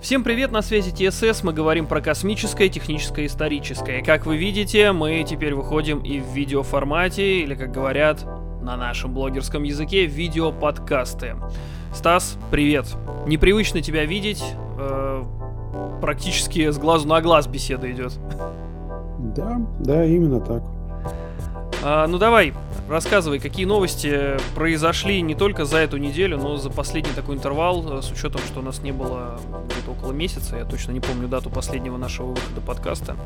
[0.00, 4.02] Всем привет, на связи ТСС, мы говорим про космическое, техническое, историческое.
[4.02, 8.24] Как вы видите, мы теперь выходим и в видеоформате, или как говорят
[8.62, 11.36] на нашем блогерском языке, видеоподкасты.
[11.92, 12.86] Стас, привет.
[13.26, 14.42] Непривычно тебя видеть,
[14.78, 15.22] э,
[16.00, 18.18] практически с глазу на глаз беседа идет.
[19.36, 20.62] Да, да, именно так.
[21.82, 22.52] А, ну давай,
[22.90, 28.02] рассказывай, какие новости произошли не только за эту неделю, но за последний такой интервал, э,
[28.02, 31.48] с учетом, что у нас не было где-то около месяца, я точно не помню дату
[31.48, 33.16] последнего нашего выхода подкаста,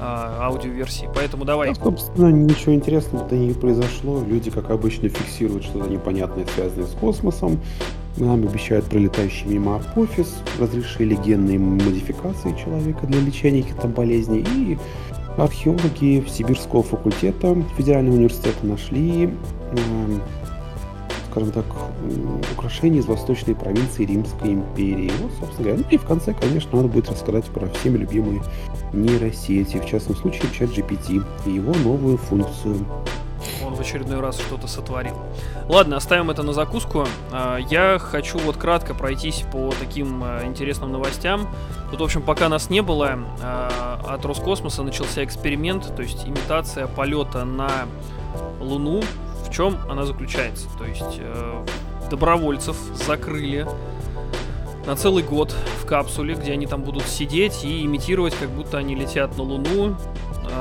[0.00, 1.08] а, аудиоверсии.
[1.14, 1.72] Поэтому давай.
[1.72, 4.20] Да, собственно, ничего интересного-то не произошло.
[4.24, 7.60] Люди, как обычно, фиксируют что-то непонятное, связанное с космосом.
[8.16, 14.78] Нам обещают пролетающий мимо апофис, разрешили генные модификации человека для лечения каких-то болезней и
[15.36, 20.18] Археологи Сибирского факультета Федерального университета нашли, э,
[21.30, 21.64] скажем так,
[22.56, 25.10] украшения из восточной провинции Римской империи.
[25.20, 25.82] Вот, собственно говоря.
[25.84, 28.42] Ну и в конце, конечно, надо будет рассказать про всеми любимые
[28.92, 32.86] нейросети, в частном случае чат GPT и его новую функцию
[33.64, 35.16] он в очередной раз что-то сотворил.
[35.68, 37.06] Ладно, оставим это на закуску.
[37.32, 41.48] А, я хочу вот кратко пройтись по таким а, интересным новостям.
[41.90, 46.86] Тут, в общем, пока нас не было, а, от Роскосмоса начался эксперимент, то есть имитация
[46.86, 47.70] полета на
[48.60, 49.02] Луну.
[49.46, 50.66] В чем она заключается?
[50.78, 51.20] То есть
[52.10, 53.66] добровольцев закрыли
[54.86, 58.94] на целый год в капсуле, где они там будут сидеть и имитировать, как будто они
[58.94, 59.94] летят на Луну, э,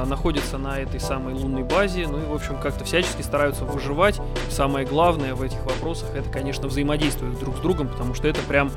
[0.05, 4.19] находятся на этой самой лунной базе, ну и, в общем, как-то всячески стараются выживать.
[4.47, 8.39] И самое главное в этих вопросах это, конечно, взаимодействовать друг с другом, потому что это
[8.41, 8.72] прям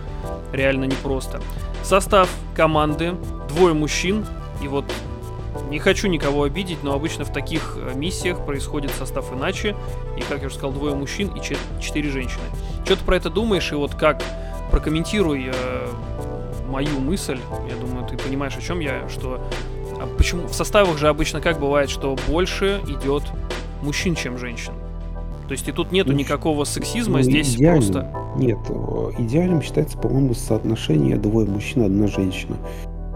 [0.53, 1.41] реально непросто.
[1.83, 3.15] Состав команды
[3.49, 4.27] двое мужчин,
[4.63, 4.85] и вот
[5.71, 9.75] не хочу никого обидеть, но обычно в таких э, миссиях происходит состав иначе.
[10.17, 11.41] И, как я уже сказал, двое мужчин и
[11.81, 12.45] четыре женщины.
[12.85, 13.73] Что ты про это думаешь?
[13.73, 14.23] И вот как
[14.71, 15.89] прокомментируй э,
[16.69, 17.39] мою мысль.
[17.69, 19.76] Я думаю, ты понимаешь, о чем я, что а
[20.17, 23.23] почему в составах же обычно как бывает, что больше идет
[23.83, 24.73] мужчин, чем женщин.
[25.49, 27.81] То есть и тут нету ну, никакого сексизма, ну, здесь идеально.
[27.81, 28.13] просто...
[28.37, 28.59] Нет,
[29.19, 32.57] идеальным считается, по-моему, соотношение двое мужчин, одна женщина.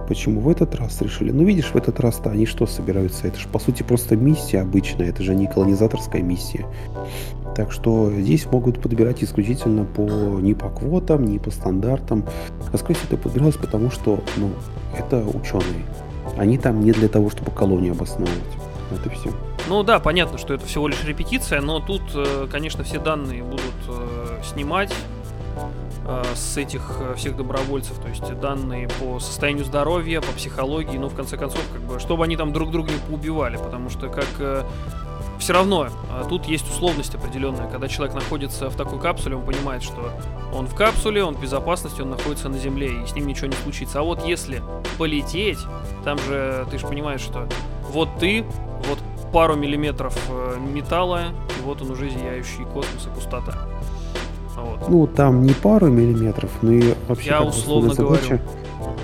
[0.07, 1.31] Почему в этот раз решили?
[1.31, 3.29] Ну, видишь, в этот раз-то они что собираются?
[3.29, 6.67] Это же, по сути, просто миссия обычная, это же не колонизаторская миссия.
[7.57, 10.03] Так что здесь могут подбирать исключительно по
[10.41, 12.25] не по квотам, не по стандартам.
[12.73, 14.51] А скорее всего это подбиралось потому, что ну,
[14.97, 15.85] это ученые.
[16.37, 18.39] Они там не для того, чтобы колонию обосновывать.
[18.93, 19.31] Это все.
[19.69, 23.63] Ну да, понятно, что это всего лишь репетиция, но тут, э, конечно, все данные будут
[23.89, 24.93] э, снимать
[26.07, 31.15] э, с этих всех добровольцев, то есть данные по состоянию здоровья, по психологии, ну, в
[31.15, 34.67] конце концов, как бы, чтобы они там друг друга не поубивали, потому что как
[35.41, 37.69] все равно а, тут есть условность определенная.
[37.69, 40.13] Когда человек находится в такой капсуле, он понимает, что
[40.55, 43.57] он в капсуле, он в безопасности, он находится на Земле, и с ним ничего не
[43.57, 44.01] случится.
[44.01, 44.63] А вот если
[44.99, 45.59] полететь,
[46.05, 47.49] там же ты же понимаешь, что
[47.91, 48.45] вот ты,
[48.89, 48.99] вот
[49.33, 51.27] пару миллиметров э, металла,
[51.59, 53.67] и вот он уже зияющий космос и пустота.
[54.57, 54.89] Вот.
[54.89, 58.41] Ну, там не пару миллиметров, но и вообще Я условно задача, говорю.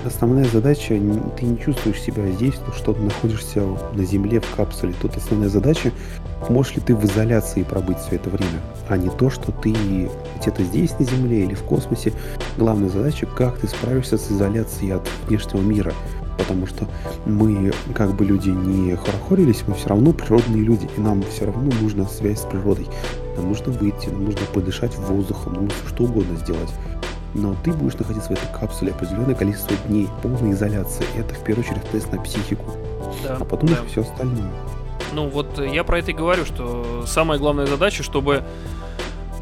[0.05, 0.99] Основная задача,
[1.37, 4.93] ты не чувствуешь себя здесь, то что ты находишься на Земле в капсуле.
[5.01, 5.91] Тут основная задача
[6.49, 9.73] можешь ли ты в изоляции пробыть все это время, а не то, что ты
[10.39, 12.13] где-то здесь на Земле или в космосе.
[12.57, 15.93] Главная задача, как ты справишься с изоляцией от внешнего мира.
[16.37, 16.87] Потому что
[17.25, 21.71] мы, как бы люди не хорохорились, мы все равно природные люди, и нам все равно
[21.81, 22.87] нужна связь с природой.
[23.35, 26.69] Нам нужно выйти, нам нужно подышать воздухом, нам нужно что угодно сделать.
[27.33, 31.05] Но ты будешь находиться в этой капсуле определенное количество дней, полной изоляции.
[31.17, 32.71] Это в первую очередь тест на психику.
[33.23, 33.77] Да, а потом да.
[33.87, 34.51] все остальное.
[35.13, 38.43] Ну вот я про это и говорю, что самая главная задача, чтобы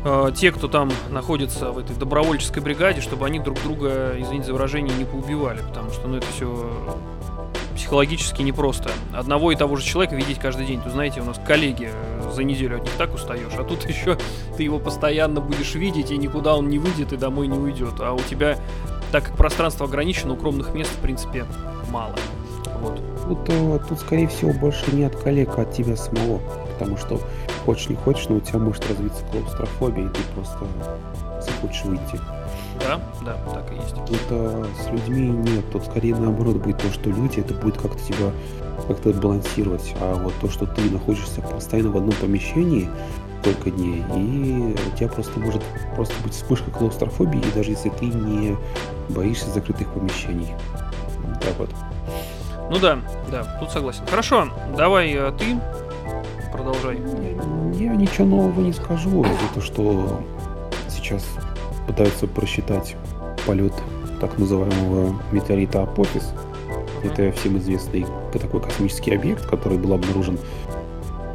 [0.03, 4.53] э, те, кто там находится в этой добровольческой бригаде, чтобы они друг друга, извините за
[4.53, 6.97] выражение, не поубивали, потому что ну это все
[7.75, 8.89] психологически непросто.
[9.13, 10.81] Одного и того же человека видеть каждый день.
[10.81, 14.17] То знаете, у нас коллеги э, за неделю от них так устаешь, а тут еще
[14.57, 17.95] ты его постоянно будешь видеть, и никуда он не выйдет и домой не уйдет.
[17.99, 18.57] А у тебя,
[19.11, 21.45] так как пространство ограничено, укромных мест, в принципе,
[21.91, 22.15] мало.
[22.79, 22.99] Вот.
[23.27, 26.39] Тут, э, тут, скорее всего, больше не от коллег, а от тебя самого.
[26.73, 27.19] Потому что
[27.65, 30.65] хочешь не хочешь, но у тебя может развиться клаустрофобия, и ты просто
[31.41, 32.19] захочешь выйти.
[32.79, 33.95] Да, да, так и есть.
[34.27, 35.65] Это с людьми нет.
[35.71, 38.31] Тут скорее наоборот будет то, что люди, это будет как-то тебя
[38.87, 39.95] как-то балансировать.
[39.99, 42.89] А вот то, что ты находишься постоянно в одном помещении,
[43.41, 45.61] столько дней, и у тебя просто может
[45.95, 48.57] просто быть вспышка клаустрофобии, даже если ты не
[49.09, 50.53] боишься закрытых помещений.
[51.41, 51.69] Так вот.
[52.69, 52.99] Ну да,
[53.31, 54.01] да, тут согласен.
[54.09, 55.57] Хорошо, давай э, ты
[56.51, 56.99] продолжай.
[57.73, 60.21] Я, ничего нового не скажу, за то, что
[60.89, 61.25] сейчас
[61.85, 62.95] пытаются просчитать
[63.45, 63.73] полет
[64.19, 66.33] так называемого метеорита Апофис.
[67.03, 70.39] Это всем известный такой космический объект, который был обнаружен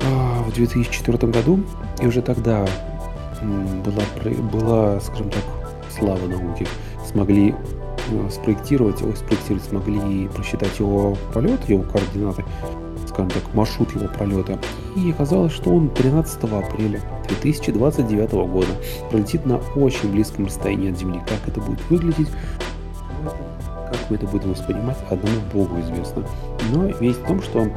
[0.03, 1.61] а, в 2004 году.
[2.00, 2.67] И уже тогда
[3.43, 4.03] была,
[4.53, 5.44] была скажем так,
[5.97, 6.67] слава науки.
[7.06, 7.55] Смогли
[8.31, 12.45] спроектировать, ой, спроектировать, смогли просчитать его полет, его координаты,
[13.07, 14.59] скажем так, маршрут его пролета.
[14.97, 18.73] И оказалось, что он 13 апреля 2029 года
[19.11, 21.21] пролетит на очень близком расстоянии от Земли.
[21.27, 22.29] Как это будет выглядеть,
[23.91, 26.25] как мы это будем воспринимать, одному Богу известно.
[26.73, 27.69] Но весь в том, что,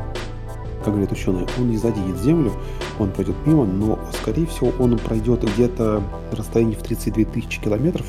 [0.83, 2.51] как говорят ученые, он не заденет Землю,
[2.99, 8.05] он пройдет мимо, но, скорее всего, он пройдет где-то на расстоянии в 32 тысячи километров,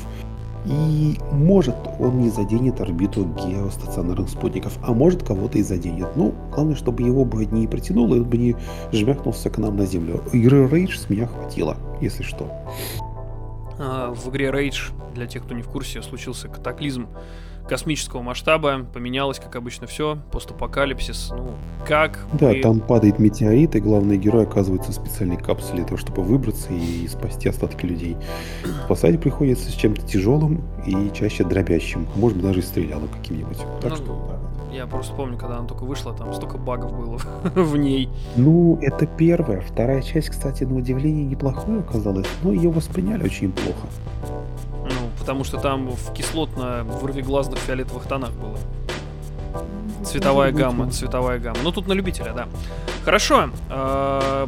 [0.65, 6.09] и может он не заденет орбиту геостационарных спутников, а может кого-то и заденет.
[6.15, 8.55] Ну, главное, чтобы его бы не притянуло, и он бы не
[8.91, 10.23] жмякнулся к нам на Землю.
[10.33, 12.49] Игры Rage с меня хватило, если что.
[13.77, 17.07] А, в игре Rage, для тех, кто не в курсе, случился катаклизм
[17.67, 21.55] космического масштаба, поменялось, как обычно, все, постапокалипсис, ну,
[21.87, 22.25] как...
[22.33, 22.61] Да, мы...
[22.61, 27.07] там падает метеорит, и главный герой оказывается в специальной капсуле для того, чтобы выбраться и
[27.07, 28.17] спасти остатки людей.
[28.85, 33.57] Спасать приходится с чем-то тяжелым и чаще дробящим, а может быть даже и стрелялом каким-нибудь.
[33.81, 34.45] Так ну, что, да.
[34.75, 37.17] Я просто помню, когда она только вышла, там столько багов было
[37.55, 38.09] в ней.
[38.35, 39.61] Ну, это первая.
[39.61, 43.87] Вторая часть, кстати, на удивление неплохой оказалась, но ее восприняли очень плохо
[45.25, 48.59] потому что там в кислотно-вырвиглазных фиолетовых тонах было.
[50.05, 51.57] Цветовая гамма, цветовая гамма.
[51.63, 52.47] Ну, тут на любителя, да.
[53.03, 54.47] Хорошо, э,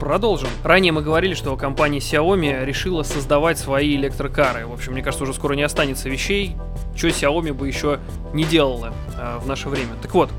[0.00, 0.48] продолжим.
[0.64, 4.66] Ранее мы говорили, что компания Xiaomi решила создавать свои электрокары.
[4.66, 6.56] В общем, мне кажется, уже скоро не останется вещей,
[6.94, 8.00] что Xiaomi бы еще
[8.32, 9.90] не делала э, в наше время.
[10.00, 10.30] Так вот,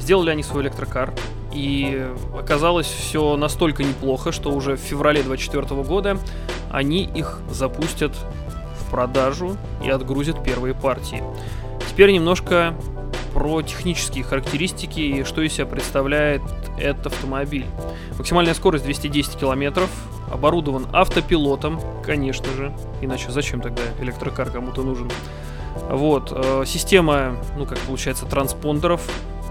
[0.00, 1.14] сделали они свой электрокар,
[1.54, 2.06] и
[2.38, 6.18] оказалось все настолько неплохо, что уже в феврале 2024 года
[6.70, 8.12] они их запустят
[8.92, 11.24] продажу и отгрузят первые партии.
[11.88, 12.74] Теперь немножко
[13.34, 16.42] про технические характеристики и что из себя представляет
[16.78, 17.66] этот автомобиль.
[18.18, 19.88] Максимальная скорость 210 км,
[20.30, 25.10] оборудован автопилотом, конечно же, иначе зачем тогда электрокар кому-то нужен.
[25.88, 29.02] Вот, э, система, ну как получается, транспондеров,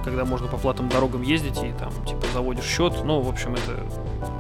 [0.04, 2.94] когда можно по платным дорогам ездить и там типа заводишь счет.
[3.04, 3.84] Ну, в общем, это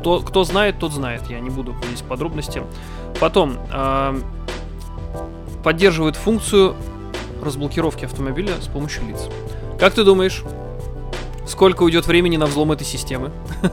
[0.03, 1.29] то, кто знает, тот знает.
[1.29, 2.63] Я не буду здесь подробности.
[3.19, 4.21] Потом э,
[5.63, 6.75] поддерживает функцию
[7.41, 9.27] разблокировки автомобиля с помощью лиц.
[9.79, 10.43] Как ты думаешь,
[11.47, 13.31] сколько уйдет времени на взлом этой системы?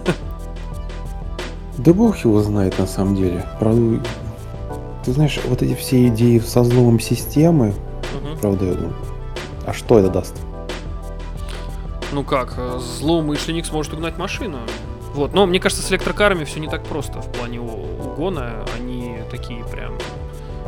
[1.79, 3.47] Да бог его знает на самом деле.
[3.61, 4.03] Правда,
[5.05, 8.37] ты знаешь, вот эти все идеи со взломом системы, угу.
[8.41, 8.93] правда, ну,
[9.65, 10.35] а что это даст?
[12.13, 14.59] Ну как, э, злоумышленник сможет угнать машину.
[15.15, 18.65] Вот, но мне кажется, с электрокарами все не так просто в плане угона.
[18.77, 19.95] Они такие прям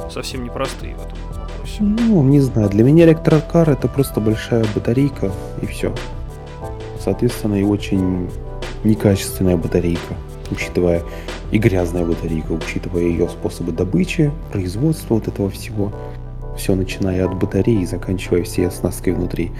[0.09, 1.77] совсем непростые в этом вопросе.
[1.81, 5.33] Ну, не знаю, для меня электрокар это просто большая батарейка
[5.63, 5.95] и все.
[6.99, 8.31] Соответственно, и очень
[8.85, 10.15] некачественная батарейка,
[10.51, 11.03] учитывая
[11.51, 15.93] и грязная батарейка, учитывая ее способы добычи, производства вот этого всего.
[16.57, 19.51] Все начиная от батареи, заканчивая всей оснасткой внутри.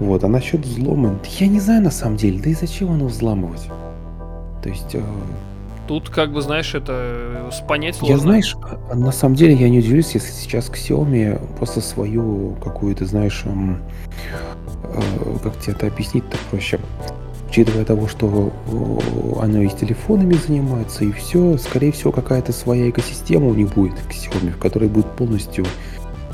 [0.00, 3.68] Вот, а насчет взлома, я не знаю на самом деле, да и зачем оно взламывать?
[4.62, 5.02] То есть, э,
[5.90, 8.14] Тут, как бы, знаешь, это понять сложно.
[8.14, 12.54] Я, знаешь, а, на самом деле я не удивлюсь, если сейчас к Xiaomi просто свою
[12.62, 13.82] какую-то, знаешь, эм,
[14.84, 15.00] э,
[15.42, 16.78] как тебе это объяснить-то проще,
[17.48, 22.88] учитывая того, что э, оно и с телефонами занимается, и все, скорее всего, какая-то своя
[22.88, 25.66] экосистема у них будет к Xiaomi, в которой будет полностью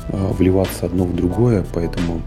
[0.09, 2.21] э, вливаться одно в другое, поэтому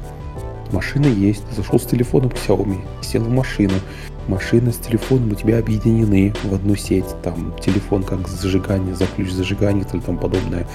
[0.72, 3.74] машина есть, зашел с телефоном к Xiaomi, сел в машину,
[4.28, 9.30] машина с телефоном у тебя объединены в одну сеть, там телефон как зажигание, за ключ
[9.30, 10.66] зажигания и тому подобное,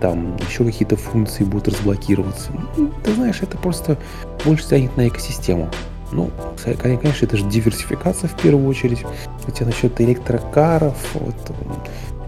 [0.00, 2.50] там еще какие-то функции будут разблокироваться.
[2.76, 3.96] Ну, ты знаешь, это просто
[4.44, 5.70] больше тянет на экосистему.
[6.12, 6.30] Ну,
[6.80, 9.04] конечно, это же диверсификация в первую очередь.
[9.44, 11.34] Хотя насчет электрокаров, вот,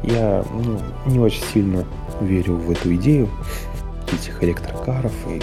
[0.03, 1.85] я ну, не очень сильно
[2.21, 3.29] верю в эту идею
[4.13, 5.41] этих электрокаров и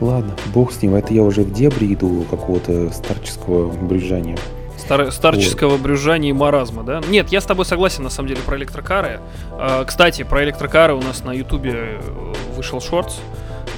[0.00, 4.38] Ладно, бог с ним, это я уже в дебри иду какого-то старческого брюзжания.
[4.78, 5.80] Стар старческого вот.
[5.80, 7.02] брюзжания и маразма, да?
[7.08, 9.20] Нет, я с тобой согласен, на самом деле, про электрокары.
[9.52, 13.18] А, кстати, про электрокары у нас на ютубе э, вышел шортс.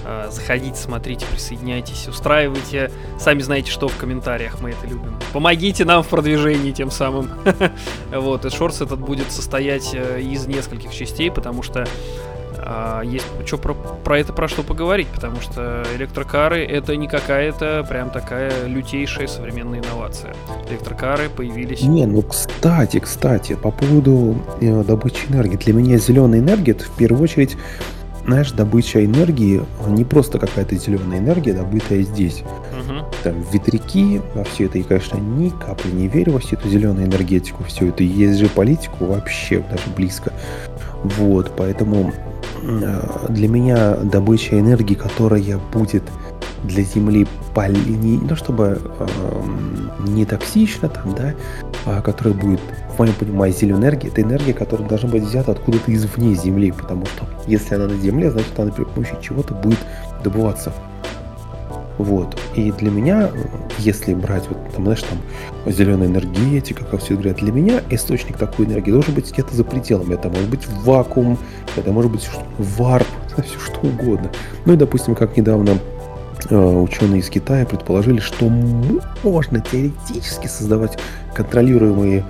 [0.04, 2.92] А, заходите, смотрите, присоединяйтесь, устраивайте.
[3.18, 5.16] Сами знаете, что в комментариях мы это любим.
[5.32, 7.30] Помогите нам в продвижении тем самым.
[8.12, 11.84] вот, и шортс этот будет состоять э, из нескольких частей, потому что
[12.64, 17.84] а, есть что про, про это про что поговорить, потому что электрокары это не какая-то
[17.88, 20.34] прям такая лютейшая современная инновация.
[20.68, 21.82] Электрокары появились.
[21.82, 25.56] Не, ну кстати, кстати, по поводу э, добычи энергии.
[25.56, 27.56] Для меня зеленая энергия это в первую очередь
[28.26, 32.42] знаешь, добыча энергии не просто какая-то зеленая энергия, добытая здесь.
[32.72, 33.06] Угу.
[33.24, 37.06] Там ветряки, во все это, и, конечно, ни капли не верю во всю эту зеленую
[37.06, 40.32] энергетику, все это же политику вообще даже близко.
[41.04, 42.12] Вот, поэтому
[42.62, 46.04] э, для меня добыча энергии, которая будет
[46.64, 47.76] для Земли поли...
[47.76, 49.08] не, то чтобы э,
[50.06, 51.34] не токсично там, да,
[51.86, 52.60] а которая будет,
[52.94, 57.04] в моем понимании, зеленая энергия, это энергия, которая должна быть взята откуда-то извне Земли, потому
[57.06, 59.78] что если она на Земле, значит она при помощи чего-то будет
[60.22, 60.72] добываться.
[62.02, 62.38] Вот.
[62.54, 63.30] И для меня,
[63.78, 68.66] если брать, вот, там, знаешь, там, зеленая энергетика, как все говорят, для меня источник такой
[68.66, 70.14] энергии должен быть где-то за пределами.
[70.14, 71.38] Это может быть вакуум,
[71.76, 72.28] это может быть
[72.58, 73.06] варп,
[73.36, 74.30] все что угодно.
[74.64, 75.78] Ну и, допустим, как недавно
[76.50, 78.48] Э, ученые из Китая предположили, что
[79.22, 80.98] можно теоретически создавать
[81.34, 82.24] контролируемые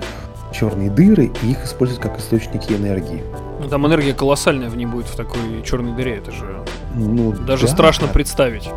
[0.53, 3.23] черные дыры и их использовать как источники энергии.
[3.59, 6.63] Ну, там энергия колоссальная в ней будет в такой черной дыре, это же
[6.95, 7.73] ну, даже да.
[7.73, 8.69] страшно представить.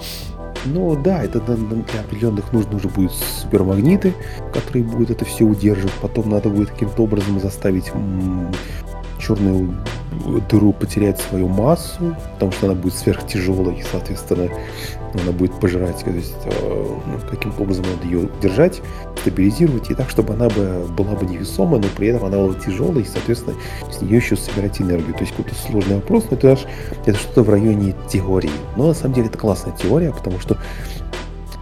[0.67, 4.15] Ну да, это для определенных нужно уже будут супермагниты,
[4.53, 5.95] которые будут это все удерживать.
[6.03, 7.91] Потом надо будет каким-то образом заставить
[9.19, 9.75] черную
[10.51, 14.51] дыру потерять свою массу, потому что она будет сверхтяжелой, соответственно,
[15.15, 18.83] она будет пожирать, то есть э, ну, каким-то образом надо ее держать,
[19.21, 23.03] стабилизировать, и так, чтобы она бы, была бы невесомая, но при этом она была тяжелой,
[23.03, 23.57] и, соответственно,
[23.91, 25.15] с нее еще собирать энергию.
[25.15, 26.59] То есть какой-то сложный вопрос, но это,
[27.07, 28.51] это что-то в районе теории.
[28.77, 30.57] Но на самом деле это классная теория, потому что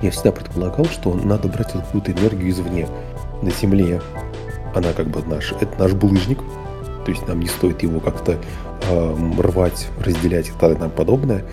[0.02, 2.88] я всегда предполагал, что надо брать какую-то энергию извне.
[3.42, 4.00] На Земле
[4.74, 6.38] она как бы наш, это наш булыжник,
[7.04, 8.38] то есть нам не стоит его как-то
[8.88, 11.44] э, рвать, разделять и далее подобное.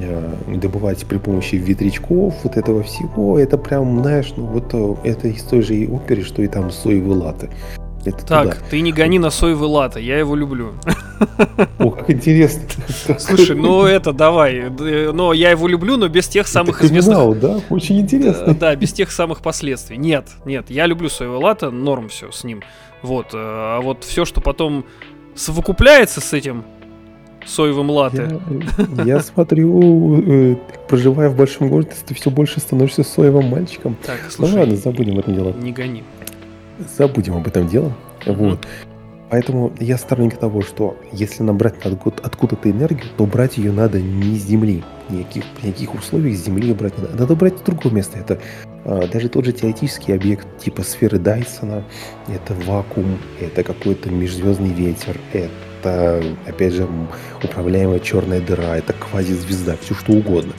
[0.00, 5.28] Э, добывать при помощи ветрячков, вот этого всего, это прям, знаешь, ну вот э, это
[5.28, 7.50] из той же оперы, что и там соевые латы.
[8.04, 8.66] Это так, туда.
[8.70, 10.74] ты не гони на соевый латы, я его люблю.
[11.78, 12.62] О, как интересно.
[13.18, 14.70] Слушай, ну это давай.
[14.70, 17.40] Но я его люблю, но без тех самых известных...
[17.40, 17.60] да?
[17.68, 18.54] Очень интересно.
[18.54, 19.96] Да, без тех самых последствий.
[19.96, 22.62] Нет, нет, я люблю соевый латы, норм все с ним.
[23.02, 24.84] Вот, э, а вот все, что потом
[25.34, 26.64] совокупляется с этим
[27.46, 28.40] соевым латте.
[28.96, 30.56] Я, я смотрю, э,
[30.88, 33.96] проживая в большом городе, ты все больше становишься соевым мальчиком.
[34.04, 35.52] Так, слушай, ну ладно, забудем это дело.
[35.52, 36.04] Не гони.
[36.96, 37.92] Забудем об этом дело.
[38.26, 38.66] Вот.
[39.30, 44.44] Поэтому я сторонник того, что если набрать откуда-то энергию, то брать ее надо не с
[44.44, 44.82] Земли.
[45.10, 47.16] Никаких, никаких условиях с Земли брать не надо.
[47.18, 48.18] Надо брать с другого места.
[48.18, 48.38] Это
[48.84, 51.84] а, даже тот же теоретический объект типа сферы Дайсона,
[52.26, 55.50] это вакуум, это какой-то межзвездный ветер, это,
[55.86, 56.88] опять же,
[57.42, 60.52] управляемая черная дыра, это квазизвезда, все что угодно.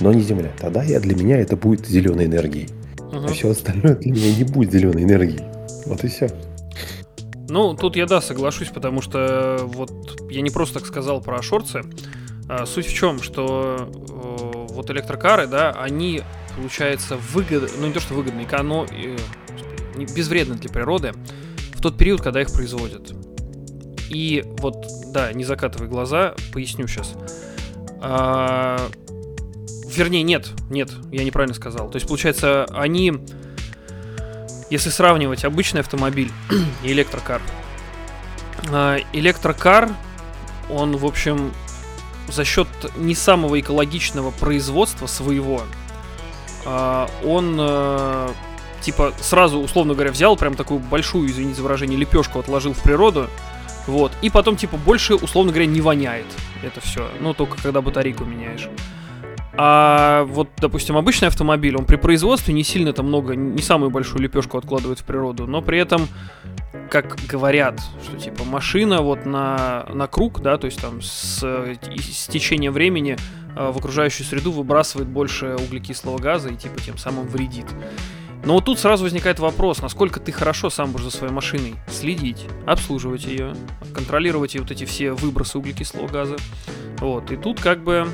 [0.00, 0.50] Но не Земля.
[0.58, 2.68] Тогда я, для меня это будет зеленой энергией.
[2.98, 3.26] Угу.
[3.26, 5.42] А все остальное для меня не будет зеленой энергией.
[5.86, 6.28] Вот и все.
[7.48, 9.92] Ну, тут я да, соглашусь, потому что вот
[10.30, 11.82] я не просто так сказал про шорцы.
[12.48, 16.22] А, суть в чем, что э, вот электрокары, да, они,
[16.56, 19.16] получается, выгодны, ну не то, что выгодны, оно э,
[20.14, 21.12] безвредны для природы
[21.74, 23.14] в тот период, когда их производят.
[24.10, 27.14] И вот, да, не закатывай глаза, поясню сейчас.
[28.00, 28.78] А,
[29.86, 31.90] вернее, нет, нет, я неправильно сказал.
[31.90, 33.12] То есть, получается, они
[34.70, 36.32] если сравнивать обычный автомобиль
[36.82, 37.40] и электрокар.
[38.70, 39.90] А, электрокар,
[40.70, 41.52] он, в общем,
[42.28, 45.62] за счет не самого экологичного производства своего,
[46.64, 48.30] а, он э,
[48.80, 53.28] типа сразу, условно говоря, взял прям такую большую, извините за выражение, лепешку отложил в природу,
[53.86, 56.26] вот, и потом типа больше, условно говоря, не воняет
[56.62, 58.68] это все, ну только когда батарейку меняешь.
[59.56, 64.20] А вот, допустим, обычный автомобиль, он при производстве не сильно там много, не самую большую
[64.20, 66.08] лепешку откладывает в природу, но при этом,
[66.90, 72.26] как говорят, что типа машина вот на, на круг, да, то есть там с, с
[72.26, 73.16] течением времени
[73.56, 77.66] э, в окружающую среду выбрасывает больше углекислого газа и типа тем самым вредит.
[78.44, 82.46] Но вот тут сразу возникает вопрос, насколько ты хорошо сам будешь за своей машиной следить,
[82.66, 83.54] обслуживать ее,
[83.94, 86.36] контролировать вот эти все выбросы углекислого газа.
[86.98, 88.06] Вот, и тут как бы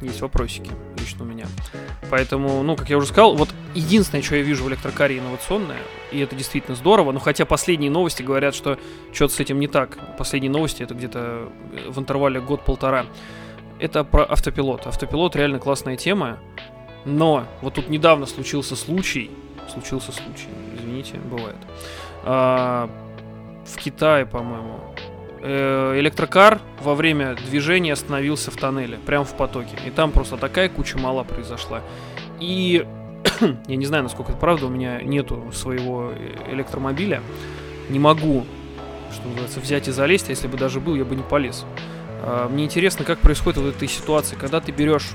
[0.00, 1.46] есть вопросики лично у меня.
[2.10, 5.78] Поэтому, ну, как я уже сказал, вот единственное, что я вижу в электрокаре инновационное,
[6.10, 8.78] и это действительно здорово, но хотя последние новости говорят, что
[9.12, 9.98] что-то с этим не так.
[10.16, 11.48] Последние новости это где-то
[11.88, 13.06] в интервале год-полтора.
[13.78, 14.86] Это про автопилот.
[14.86, 16.38] Автопилот реально классная тема,
[17.04, 19.30] но вот тут недавно случился случай,
[19.72, 21.56] случился случай, извините, бывает.
[22.24, 22.88] А,
[23.66, 24.80] в Китае, по-моему,
[25.46, 29.76] Э, электрокар во время движения остановился в тоннеле, прямо в потоке.
[29.86, 31.82] И там просто такая куча мала произошла.
[32.40, 32.86] И
[33.68, 36.12] я не знаю, насколько это правда, у меня нету своего
[36.50, 37.20] электромобиля.
[37.90, 38.46] Не могу,
[39.12, 41.66] что называется, взять и залезть, а если бы даже был, я бы не полез.
[42.22, 45.10] А, мне интересно, как происходит вот этой ситуации, когда ты берешь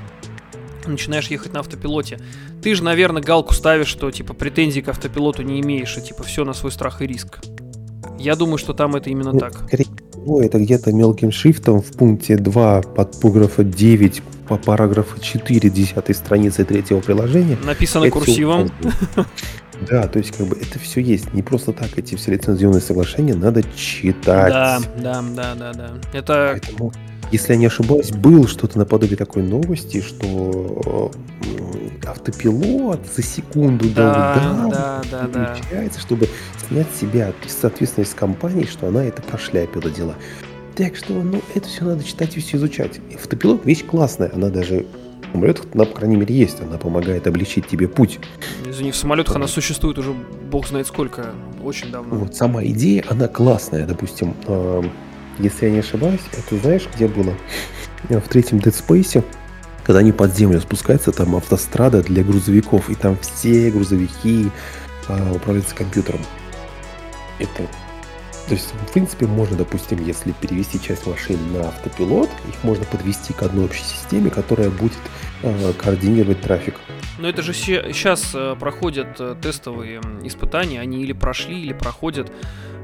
[0.89, 2.19] начинаешь ехать на автопилоте.
[2.61, 6.43] Ты же, наверное, галку ставишь, что типа претензий к автопилоту не имеешь, и типа все
[6.45, 7.39] на свой страх и риск.
[8.17, 9.53] Я думаю, что там это именно ну, так.
[9.67, 16.17] Скорее всего, это где-то мелким шрифтом в пункте 2 подпуграфа 9 по параграфу 4 10
[16.17, 17.57] страницы третьего приложения.
[17.63, 18.71] Написано это курсивом.
[19.87, 21.33] Да, то есть как бы это все есть.
[21.33, 24.51] Не просто так эти все лицензионные соглашения надо читать.
[24.51, 25.91] Да, да, да, да, да.
[26.11, 26.59] Это...
[26.59, 26.91] Поэтому,
[27.31, 31.11] если я не ошибаюсь, был что-то наподобие такой новости, что
[32.05, 36.27] автопилот за секунду да, до да, да, да, включается, чтобы
[36.67, 40.15] снять себя ответственность с компанией, что она это прошляпила дела.
[40.75, 42.99] Так что, ну, это все надо читать и все изучать.
[43.13, 44.85] Автопилот вещь классная, она даже
[45.27, 48.19] в самолетах, она, по крайней мере, есть, она помогает облегчить тебе путь.
[48.65, 50.13] Извини, в самолетах она существует уже
[50.49, 51.33] бог знает сколько,
[51.63, 52.15] очень давно.
[52.15, 54.83] Вот сама идея, она классная, допустим, э,
[55.39, 57.33] если я не ошибаюсь, это знаешь, где было?
[58.09, 59.23] В третьем Dead Space,
[59.83, 64.49] когда они под землю спускаются, там автострада для грузовиков, и там все грузовики
[65.07, 66.21] э, управляются компьютером.
[67.39, 67.67] Это
[68.49, 73.31] то есть, в принципе, можно, допустим, если перевести часть машин на автопилот, их можно подвести
[73.31, 74.97] к одной общей системе, которая будет
[75.43, 76.73] э, координировать трафик.
[77.19, 82.31] Но это же сейчас э, проходят э, тестовые испытания, они или прошли, или проходят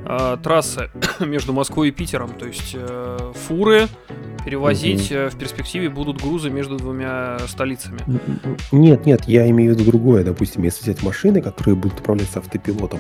[0.06, 2.32] э, трассы между Москвой и Питером.
[2.32, 3.88] То есть э, фуры
[4.46, 5.30] перевозить угу.
[5.30, 8.00] в перспективе будут грузы между двумя столицами.
[8.72, 10.24] Нет, нет, я имею в виду другое.
[10.24, 13.00] Допустим, если взять машины, которые будут управляться автопилотом,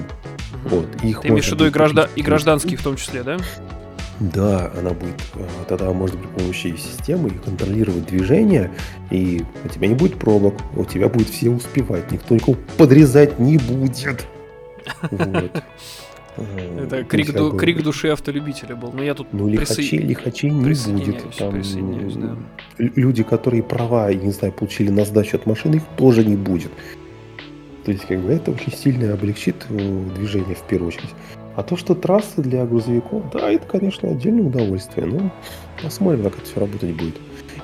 [0.65, 0.77] угу.
[0.77, 3.37] вот, их Ты имеешь в виду и, граждан, и гражданские в том числе, да?
[4.19, 8.71] Да, она будет, э, тогда можно при помощи системы контролировать движение,
[9.11, 13.57] и у тебя не будет пробок, у тебя будет все успевать, никто никого подрезать не
[13.57, 14.25] будет.
[15.09, 15.63] Вот.
[16.37, 18.91] Это крик, ду, крик души автолюбителя был.
[18.91, 20.07] Но я тут ну, лихачей, присо...
[20.07, 21.35] лихачей не будет.
[21.37, 21.61] Там
[22.15, 22.35] да.
[22.77, 26.71] Люди, которые права, я не знаю, получили на сдачу от машины, их тоже не будет.
[27.85, 31.11] То есть, как бы, это очень сильно облегчит э, движение в первую очередь.
[31.55, 35.05] А то, что трассы для грузовиков, да, это, конечно, отдельное удовольствие.
[35.05, 35.31] Но
[35.81, 37.15] посмотрим, как это все работать будет.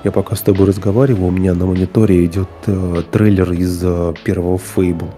[0.04, 4.56] Я пока с тобой разговариваю, у меня на мониторе идет э, трейлер из э, первого
[4.56, 5.10] Fable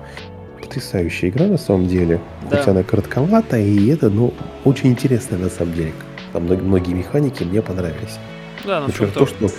[0.65, 2.21] потрясающая игра на самом деле.
[2.51, 2.59] Да.
[2.59, 4.33] Хоть она коротковата, и это, ну,
[4.65, 5.93] очень интересная на самом деле.
[6.33, 8.19] Там многие механики мне понравились.
[8.65, 9.51] Да, ну, Например, то, что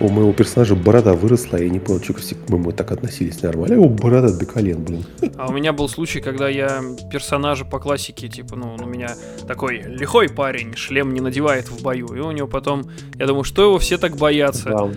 [0.00, 3.74] у моего персонажа борода выросла, я не понял, что к моему так относились нормально.
[3.74, 5.04] А его борода до колен, блин.
[5.36, 9.14] А у меня был случай, когда я персонажа по классике, типа, ну, у меня
[9.46, 12.08] такой лихой парень, шлем не надевает в бою.
[12.14, 12.84] И у него потом,
[13.16, 14.70] я думаю, что его все так боятся.
[14.70, 14.90] Да.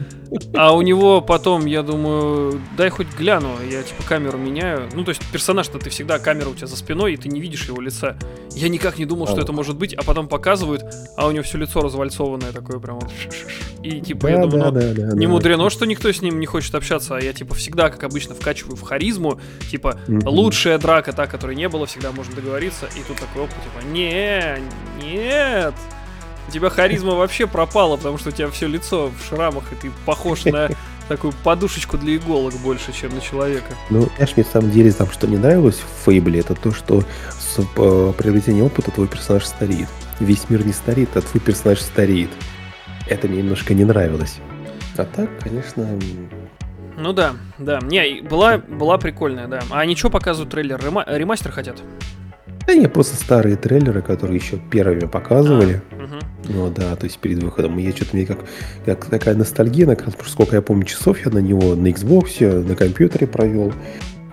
[0.56, 4.90] А у него потом, я думаю, дай хоть гляну, я типа камеру меняю.
[4.94, 7.68] Ну, то есть персонаж-то ты всегда камера у тебя за спиной, и ты не видишь
[7.68, 8.18] его лица.
[8.52, 9.28] Я никак не думал, а.
[9.28, 10.84] что это может быть, а потом показывают,
[11.16, 13.12] а у него все лицо развальцованное такое прям вот.
[13.88, 15.32] И типа, да, я думаю, да, ну, да, не да.
[15.32, 18.76] мудрено, что никто с ним не хочет общаться, а я типа всегда, как обычно, вкачиваю
[18.76, 19.40] в харизму,
[19.72, 20.30] типа, угу.
[20.30, 24.60] лучшая драка, та, которой не было, всегда можно договориться, и тут такой опыт, типа, не,
[25.02, 25.74] нет,
[26.50, 29.92] у тебя харизма вообще пропала, потому что у тебя все лицо в шрамах, и ты
[30.06, 30.70] похож на
[31.08, 33.74] такую подушечку для иголок больше, чем на человека.
[33.90, 37.06] Ну, знаешь, мне на самом деле там, что не нравилось в Фейбле, это то, что
[37.40, 39.88] с э, приобретением опыта твой персонаж стареет.
[40.20, 42.32] Весь мир не стареет, а твой персонаж стареет.
[43.10, 44.40] Это мне немножко не нравилось.
[44.98, 45.88] А так, конечно...
[46.98, 47.80] Ну да, да.
[47.84, 49.62] Не, была, была прикольная, да.
[49.70, 50.80] А они что показывают трейлер?
[50.80, 51.78] Рема- ремастер хотят?
[52.66, 55.82] Да не, просто старые трейлеры, которые еще первыми показывали.
[55.92, 56.16] А, угу.
[56.50, 57.78] Ну да, то есть перед выходом.
[57.78, 58.40] Я что-то мне как,
[58.86, 63.28] как такая ностальгия, на сколько я помню часов я на него на Xbox, на компьютере
[63.28, 63.74] провел.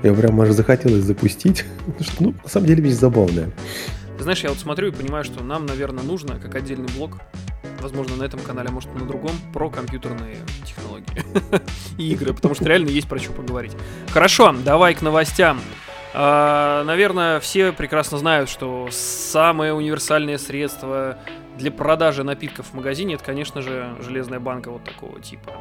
[0.02, 1.64] Я прям аж захотелось запустить.
[2.00, 3.50] что, ну, на самом деле вещь забавная.
[4.18, 7.18] Знаешь, я вот смотрю и понимаю, что нам, наверное, нужно, как отдельный блок,
[7.84, 11.22] возможно, на этом канале, может, на другом, про компьютерные технологии
[11.98, 13.72] и игры, потому что реально есть про что поговорить.
[14.10, 15.60] Хорошо, давай к новостям.
[16.14, 21.18] А, наверное, все прекрасно знают, что самое универсальное средство
[21.58, 25.52] для продажи напитков в магазине это, конечно же, железная банка вот такого типа.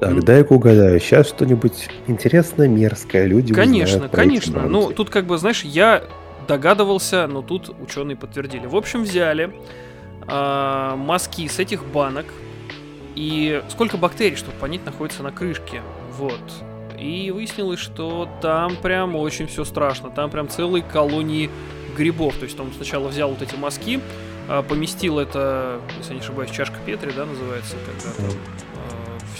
[0.00, 1.00] Так, дай-ка угадаю.
[1.00, 3.24] Сейчас что-нибудь интересное, мерзкое.
[3.24, 4.68] Люди Конечно, конечно.
[4.68, 6.04] Ну, тут как бы, знаешь, я
[6.46, 8.66] догадывался, но тут ученые подтвердили.
[8.66, 9.52] В общем, взяли
[10.28, 12.26] э, мазки с этих банок.
[13.14, 15.82] И сколько бактерий, чтобы понять, находится на крышке.
[16.12, 16.40] Вот.
[16.98, 20.10] И выяснилось, что там прям очень все страшно.
[20.10, 21.50] Там прям целые колонии
[21.96, 22.36] грибов.
[22.36, 24.00] То есть он сначала взял вот эти мазки,
[24.48, 28.36] э, поместил это, если не ошибаюсь, чашка Петри, да, называется, когда там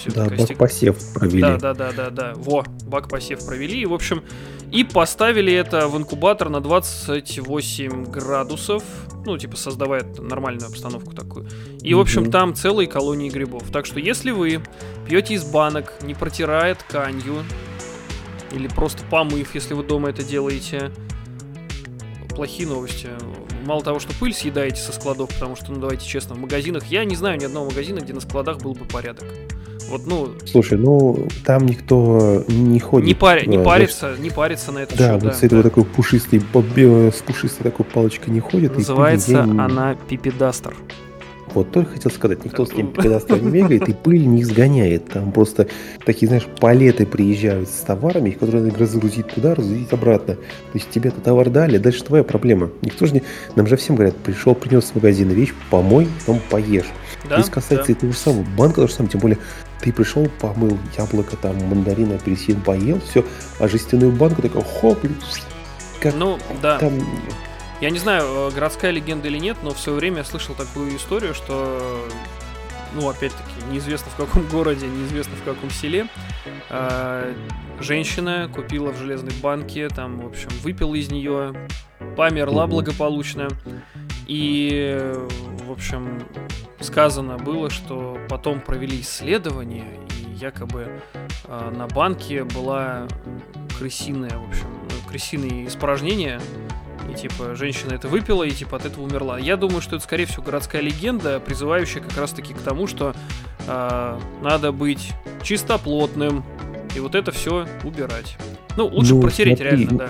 [0.06, 1.40] есть да, стек- посев провели.
[1.40, 2.32] Да, да, да, да, да.
[2.36, 3.80] Во, бак посев провели.
[3.80, 4.22] И, в общем,
[4.72, 8.82] и поставили это в инкубатор на 28 градусов.
[9.24, 11.48] Ну, типа, создавая нормальную обстановку такую.
[11.82, 13.64] И, в общем, там целые колонии грибов.
[13.72, 14.60] Так что, если вы
[15.06, 17.42] пьете из банок, не протирая тканью,
[18.52, 20.92] или просто помыв, если вы дома это делаете,
[22.36, 23.08] плохие новости.
[23.64, 27.04] Мало того, что пыль съедаете со складов, потому что, ну, давайте честно, в магазинах, я
[27.04, 29.24] не знаю ни одного магазина, где на складах был бы порядок.
[29.90, 33.06] Вот, ну, Слушай, ну там никто не ходит.
[33.06, 35.62] не, пари- не э, парится, не парится на это Да, счет, вот с этой вот
[35.62, 38.72] такой пушистой, бобе- с пушистой такой палочкой не ходит.
[38.74, 40.74] и Называется нигде не- она пипедастер.
[41.54, 45.08] Вот только хотел сказать, никто с ним Так, педастер не бегает и пыль не изгоняет.
[45.08, 45.68] Там просто
[46.04, 50.34] такие, знаешь, палеты приезжают с товарами, их которые надо разгрузить туда, разгрузить обратно.
[50.34, 50.40] То
[50.74, 52.70] есть тебе-то товар дали, дальше твоя проблема.
[52.82, 53.22] Никто же не...
[53.54, 56.86] Нам же всем говорят, пришел, принес с магазина вещь, помой, потом поешь.
[57.28, 57.38] Да?
[57.40, 57.92] Здесь касается да.
[57.92, 58.44] и того же самого.
[58.56, 59.38] Банка то же самое, тем более
[59.80, 63.24] ты пришел, помыл яблоко, там, мандарин, апельсин, поел, все,
[63.58, 64.98] а жестяную банку такой хоп,
[66.00, 66.78] как Ну, да.
[66.78, 66.92] там...
[67.80, 70.96] Я не знаю, э, городская легенда или нет, но в свое время я слышал такую
[70.96, 72.08] историю, что,
[72.94, 76.06] ну, опять-таки, неизвестно в каком городе, неизвестно в каком селе,
[76.70, 77.34] а,
[77.80, 81.54] женщина купила в железной банке, там, в общем, выпила из нее,
[82.16, 83.48] померла благополучно,
[84.26, 85.12] и,
[85.64, 86.22] в общем,
[86.80, 89.86] сказано было, что потом провели исследование,
[90.18, 91.00] и якобы
[91.44, 93.06] а, на банке была
[93.78, 96.40] крысиная, в общем, ну, крысиные испражнения,
[97.10, 99.38] и типа женщина это выпила и типа от этого умерла.
[99.38, 103.14] Я думаю, что это скорее всего городская легенда, призывающая как раз таки к тому, что
[103.66, 105.12] а, надо быть
[105.42, 106.44] чистоплотным
[106.94, 108.36] и вот это все убирать.
[108.76, 110.08] Ну, лучше Ну, протереть смотри, реально, да.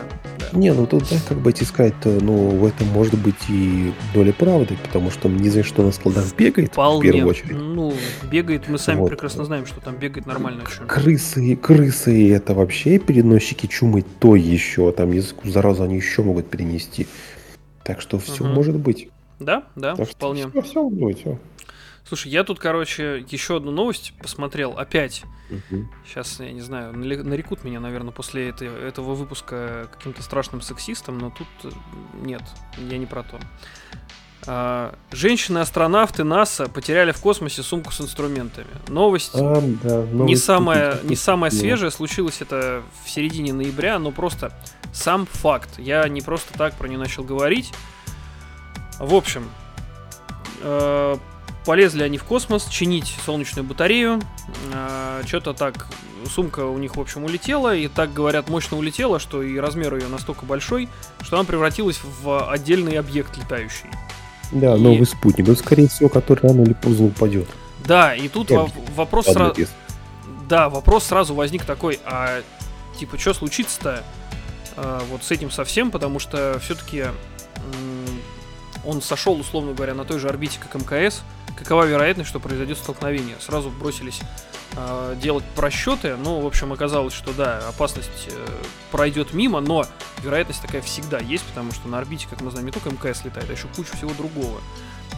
[0.53, 4.77] Не, ну тут, да, как бы искать-то, ну, в этом может быть и доля правды,
[4.83, 7.03] потому что не знаешь, что на складах бегает, в Вполне.
[7.13, 7.57] первую очередь.
[7.57, 7.93] Ну,
[8.31, 9.11] бегает, мы сами Вот.
[9.11, 10.63] прекрасно знаем, что там бегает нормально.
[10.87, 17.07] Крысы, крысы это вообще переносчики чумы то еще, там языку заразу они еще могут перенести.
[17.85, 18.55] Так что все Мгм.
[18.55, 19.09] может быть.
[19.39, 20.49] Да, да, Так что вполне.
[20.49, 21.21] Все, все быть.
[21.21, 21.39] всё.
[22.07, 24.73] Слушай, я тут, короче, еще одну новость посмотрел.
[24.79, 25.89] Опять Мгм.
[26.05, 31.31] Сейчас, я не знаю, нарекут меня, наверное, после этой- этого выпуска каким-то страшным сексистом, но
[31.31, 31.71] тут э,
[32.21, 32.43] нет,
[32.91, 33.39] я не про то.
[34.49, 38.67] А, Женщины-астронавты НАСА потеряли в космосе сумку с инструментами.
[38.89, 44.01] Новость А, да, не новость самая, тут- не самая свежая, случилось это в середине ноября,
[44.01, 44.53] но просто
[44.93, 45.79] сам факт.
[45.79, 47.73] Я не просто так про нее начал говорить.
[48.99, 49.49] В общем,
[50.63, 51.17] э,
[51.67, 54.23] полезли они в космос чинить солнечную батарею.
[55.27, 55.87] Что-то так,
[56.33, 60.07] сумка у них, в общем, улетела, и так говорят, мощно улетела, что и размер ее
[60.09, 60.89] настолько большой,
[61.21, 63.91] что она превратилась в отдельный объект летающий.
[64.53, 65.49] Да, И- новый спутник.
[65.49, 67.49] Он, скорее всего, который рано или поздно упадет.
[67.85, 69.55] Да, и тут Я во- вопрос сразу...
[70.49, 72.41] Да, вопрос сразу возник такой, а
[72.99, 74.05] типа, что случится-то
[74.77, 77.07] а, вот с этим совсем, потому что все-таки
[78.85, 81.23] он сошел, условно говоря, на той же орбите, как МКС.
[81.57, 83.37] Какова вероятность, что произойдет столкновение?
[83.41, 84.21] Сразу бросились
[84.77, 86.17] а, делать просчеты.
[86.17, 88.47] Ну, в общем, оказалось, что да, опасность э,
[88.91, 89.87] пройдет мимо, но
[90.23, 93.49] вероятность такая всегда есть, потому что на орбите, как мы знаем, не только МКС летает,
[93.49, 94.61] а еще куча всего другого.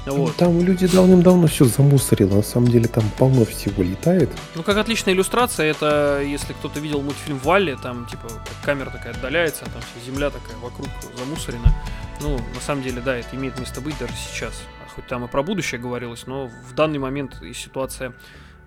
[0.07, 0.37] Ну, Вот.
[0.37, 2.37] Там люди давным-давно все замусорило.
[2.37, 4.31] На самом деле там полно всего летает.
[4.55, 8.29] Ну, как отличная иллюстрация, это если кто-то видел мультфильм Валли, там, типа,
[8.65, 11.75] камера такая отдаляется, там вся земля такая вокруг замусорена.
[12.21, 14.53] Ну, на самом деле, да, это имеет место быть даже сейчас.
[14.85, 18.13] А Хоть там и про будущее говорилось, но в данный момент и ситуация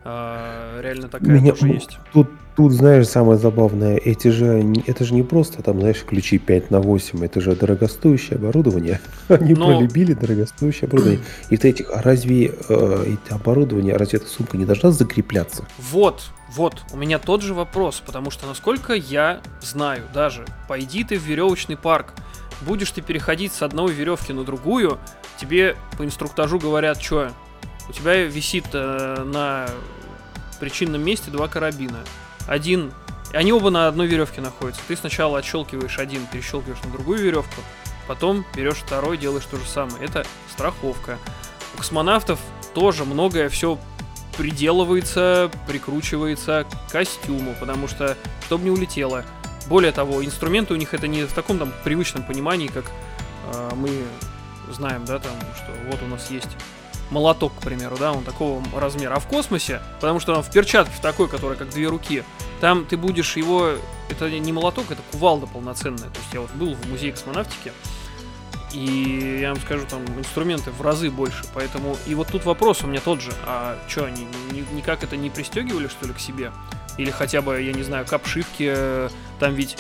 [0.04, 2.00] а, реально такая Меня- тоже есть.
[2.14, 2.30] Тут,
[2.62, 6.80] тут, знаешь, самое забавное, эти же, это же не просто там, знаешь, ключи 5 на
[6.80, 9.02] 8, это же дорогостоящее оборудование.
[9.30, 11.22] Они Но- полюбили дорогостоящее оборудование.
[11.50, 15.66] И в этих, а разве э, это оборудование, разве эта сумка не должна закрепляться?
[15.92, 16.22] Вот,
[16.56, 21.24] вот, у меня тот же вопрос, потому что, насколько я знаю, даже, пойди ты в
[21.24, 22.14] веревочный парк,
[22.62, 25.00] будешь ты переходить с одной веревки на другую,
[25.40, 27.32] тебе по инструктажу говорят, что
[27.90, 29.68] у тебя висит э, на
[30.60, 31.98] причинном месте два карабина.
[32.48, 32.92] Один,
[33.34, 34.82] они оба на одной веревке находятся.
[34.88, 37.62] Ты сначала отщелкиваешь один, перещелкиваешь на другую веревку,
[38.08, 40.04] потом берешь второй, делаешь то же самое.
[40.04, 41.18] Это страховка.
[41.76, 42.40] У космонавтов
[42.74, 43.78] тоже многое все
[44.38, 49.24] приделывается, прикручивается к костюму, потому что, чтобы не улетело.
[49.68, 52.86] Более того, инструменты у них это не в таком там привычном понимании, как
[53.54, 53.92] э, мы
[54.72, 56.50] знаем, да, там, что вот у нас есть
[57.12, 59.16] молоток, к примеру, да, он такого размера.
[59.16, 62.24] А в космосе, потому что он в перчатке в такой, которая как две руки,
[62.60, 63.74] там ты будешь его,
[64.10, 66.10] это не молоток, это кувалда полноценная.
[66.10, 67.72] То есть я вот был в музее космонавтики,
[68.74, 71.44] И я вам скажу, там инструменты в разы больше.
[71.54, 71.98] Поэтому.
[72.08, 73.32] И вот тут вопрос у меня тот же.
[73.46, 76.52] А что, они ни- никак это не пристегивали, что ли, к себе?
[76.98, 78.74] Или хотя бы, я не знаю, к обшивке.
[78.78, 79.10] э,
[79.42, 79.78] Там ведь.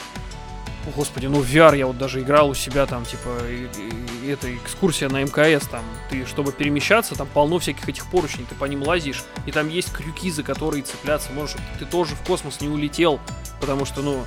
[0.95, 5.09] Господи, ну VR я вот даже играл у себя там, типа, и- и- это экскурсия
[5.09, 9.23] на МКС, там, ты, чтобы перемещаться, там полно всяких этих поручней, ты по ним лазишь,
[9.45, 13.19] и там есть крюки, за которые цепляться можешь, чтобы ты тоже в космос не улетел,
[13.59, 14.23] потому что, ну,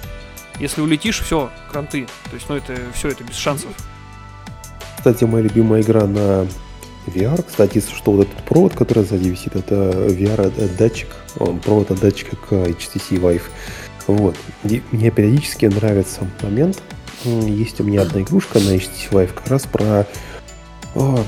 [0.61, 3.71] если улетишь, все, кранты, то есть, ну, это все, это без шансов.
[4.97, 6.47] Кстати, моя любимая игра на
[7.07, 12.37] VR, кстати, что, вот этот провод, который сзади висит, это VR-датчик, он провод от датчика
[12.37, 13.43] к HTC Vive.
[14.07, 14.37] Вот.
[14.63, 16.83] Мне периодически нравится момент,
[17.25, 20.07] есть у меня одна игрушка на HTC Vive как раз про...
[20.95, 21.25] о,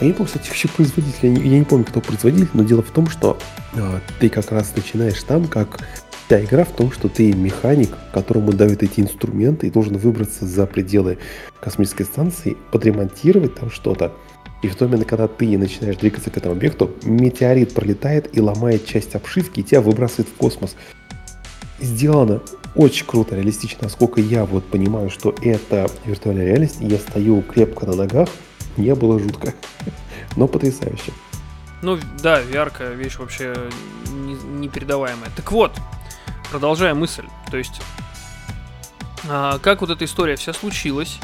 [0.00, 2.82] я не помню, кстати, вообще производитель, я не, я не помню, кто производитель, но дело
[2.82, 3.38] в том, что
[3.74, 5.78] а, ты как раз начинаешь там, как
[6.26, 10.66] вся игра в том, что ты механик, которому дают эти инструменты и должен выбраться за
[10.66, 11.18] пределы
[11.60, 14.12] космической станции, подремонтировать там что-то.
[14.62, 18.86] И в тот момент, когда ты начинаешь двигаться к этому объекту, метеорит пролетает и ломает
[18.86, 20.76] часть обшивки, и тебя выбрасывает в космос.
[21.80, 22.40] Сделано
[22.76, 27.96] очень круто, реалистично, насколько я вот понимаю, что это виртуальная реальность, я стою крепко на
[27.96, 28.28] ногах,
[28.76, 29.52] не было жутко,
[30.36, 31.12] но потрясающе.
[31.82, 33.56] Ну, да, VR вещь вообще
[34.12, 35.30] не- непередаваемая.
[35.34, 35.72] Так вот,
[36.50, 37.82] продолжая мысль, то есть,
[39.28, 41.18] а, как вот эта история вся случилась,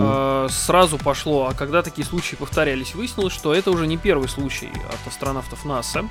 [0.00, 4.70] А, сразу пошло, а когда такие случаи повторялись, выяснилось, что это уже не первый случай
[4.88, 6.04] от астронавтов НАСА.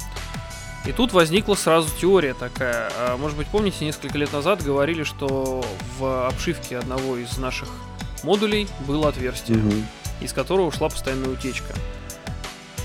[0.85, 2.89] И тут возникла сразу теория такая.
[2.97, 5.65] А, Может быть, помните, несколько лет назад говорили, что
[5.99, 7.67] в обшивке одного из наших
[8.23, 9.85] модулей было отверстие, Мгм.
[10.21, 11.73] из которого ушла постоянная утечка.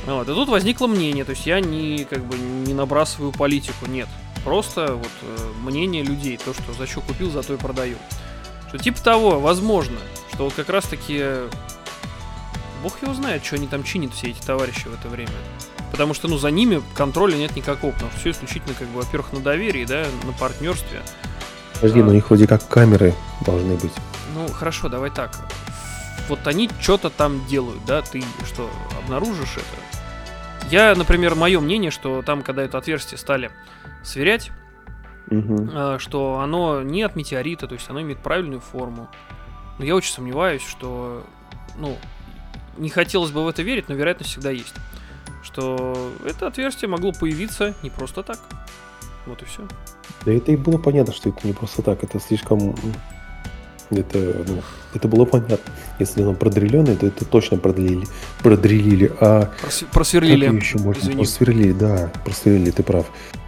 [0.07, 0.29] Вот.
[0.29, 4.09] И тут возникло мнение, то есть я не как бы не набрасываю политику, нет.
[4.45, 7.97] Просто вот э, мнение людей, то, что за что купил, за то и продаю.
[8.69, 9.99] Что типа того, возможно,
[10.45, 11.25] вот как раз таки
[12.83, 15.31] Бог его знает, что они там чинят все эти товарищи в это время.
[15.93, 19.33] Потому что, ну, за ними контроля нет никакого, потому что все исключительно, как бы, во-первых,
[19.33, 21.03] на доверии, да, на партнерстве.
[21.75, 22.05] Подожди, а.
[22.05, 23.93] но у них вроде как камеры должны быть.
[24.35, 25.39] Ну, хорошо, давай так.
[26.29, 28.71] Вот они что-то там делают, да, ты что,
[29.05, 30.69] обнаружишь это?
[30.71, 33.51] Я, например, мое мнение, что там, когда это отверстие стали
[34.03, 34.51] сверять,
[35.31, 39.11] э, что оно не от метеорита, то есть оно имеет правильную форму.
[39.83, 41.25] Но я очень сомневаюсь, что,
[41.77, 41.99] ну,
[42.79, 44.75] не хотелось бы в это верить, но вероятность всегда есть.
[45.43, 48.39] Что это отверстие могло появиться не просто так.
[49.27, 49.67] Вот и все.
[50.25, 52.77] Да это и было понятно, что это не просто так, это слишком...
[53.91, 54.63] Это, ну,
[54.95, 55.73] это было понятно.
[55.99, 58.07] Если оно продреленное, то это точно продрелили.
[58.41, 59.11] Продрелили.
[59.19, 59.51] А
[59.91, 60.47] просверлили.
[60.47, 61.01] как еще можно?
[61.01, 61.17] извини.
[61.17, 63.07] Просверлили, да, просверлили, ты прав.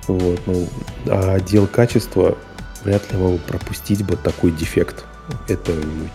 [0.08, 0.68] Вот, ну,
[1.06, 2.36] а отдел качества
[2.82, 5.04] вряд ли мог пропустить бы такой дефект.
[5.48, 5.72] Это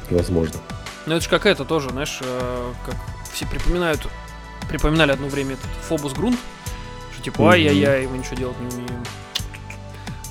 [0.10, 0.60] невозможно.
[1.06, 2.95] Ну это же какая-то тоже, знаешь, э, как
[3.34, 4.08] все припоминают,
[4.67, 6.38] припоминали одно время этот Фобус Грунт,
[7.13, 7.50] что типа, Мгм.
[7.52, 9.04] ай-яй-яй, мы ничего делать не умеем.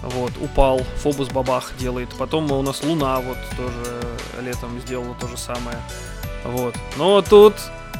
[0.02, 2.08] Вот, упал, Фобус бабах делает.
[2.16, 4.00] Потом у нас Луна вот тоже
[4.40, 5.76] летом сделала то же самое.
[6.44, 6.76] Вот.
[6.96, 7.54] Но тут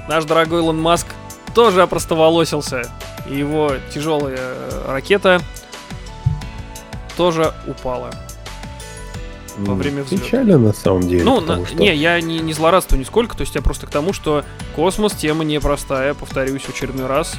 [0.08, 1.08] наш дорогой Илон Маск
[1.54, 2.82] тоже опростоволосился.
[3.28, 5.40] И его тяжелая э, ракета
[7.16, 8.10] тоже упала.
[9.58, 10.24] Во время взлета.
[10.24, 11.24] Печально на самом деле.
[11.24, 14.12] Ну, на- что- не, я не, не злорадствую нисколько, то есть я просто к тому,
[14.12, 14.44] что
[14.76, 17.32] космос тема непростая, повторюсь в очередной раз.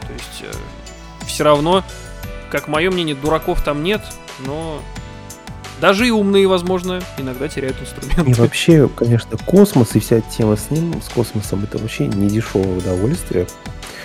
[0.00, 0.44] То есть
[1.26, 1.84] все равно,
[2.50, 4.02] как мое мнение, дураков там нет,
[4.46, 4.80] но
[5.80, 8.40] даже и умные, возможно, иногда теряют И инструменты.
[8.40, 13.46] вообще, конечно, космос и вся тема с ним, с космосом, это вообще не дешевое удовольствие.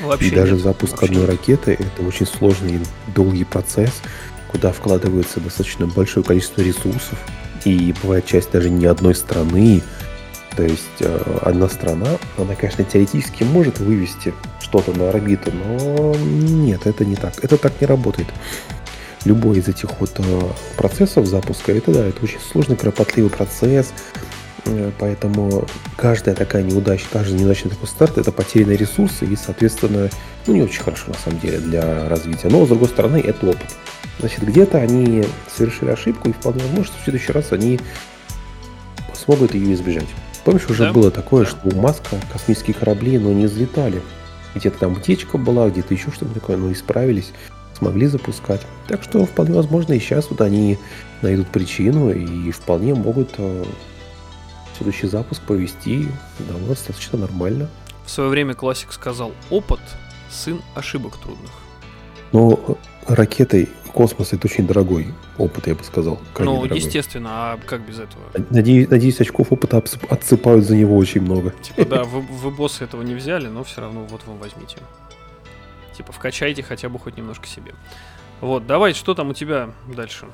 [0.01, 1.29] Вообще и даже нет, запуск вообще одной нет.
[1.29, 2.79] ракеты это очень сложный и
[3.15, 4.01] долгий процесс,
[4.51, 7.17] куда вкладывается достаточно большое количество ресурсов.
[7.65, 9.81] И бывает часть даже не одной страны.
[10.55, 16.85] То есть э, одна страна, она, конечно, теоретически может вывести что-то на орбиту, но нет,
[16.85, 17.33] это не так.
[17.41, 18.27] Это так не работает.
[19.23, 20.41] Любой из этих вот э,
[20.75, 23.93] процессов запуска, это да, это очень сложный, кропотливый процесс.
[24.65, 30.09] Э, Поэтому каждая такая неудача, каждый неудачный такой старт это потерянные ресурсы и, соответственно,
[30.47, 32.49] ну не очень хорошо на самом деле для развития.
[32.49, 33.75] Но с другой стороны, это опыт.
[34.21, 37.79] Значит, где-то они совершили ошибку, и вполне возможно, что в следующий раз они
[39.13, 40.07] смогут ее избежать.
[40.45, 44.01] Помнишь, уже Да, было такое, что у Маска космические корабли, но не взлетали.
[44.53, 47.31] Где-то там утечка была, где-то еще что-то такое, но исправились,
[47.75, 48.61] смогли запускать.
[48.87, 50.77] Так что вполне возможно и сейчас вот они
[51.23, 53.65] найдут причину и вполне могут э,
[54.77, 56.07] следующий запуск провести
[56.39, 57.69] да, достаточно нормально.
[58.05, 59.79] В свое время классик сказал, опыт–
[60.29, 61.51] сын ошибок трудных.
[62.31, 66.19] Но ракетой космос это очень дорогой опыт, я бы сказал.
[66.39, 66.77] Ну, дорогой.
[66.77, 68.23] естественно, а как без этого?
[68.49, 71.53] Надеюсь, надеюсь очков опыта отсыпают за него очень много.
[71.61, 74.77] Типа, да, вы, вы боссы этого не взяли, но все равно вот вам возьмите.
[75.95, 77.73] Типа, вкачайте хотя бы хоть немножко себе.
[78.39, 80.25] Вот, давай, что там у тебя дальше?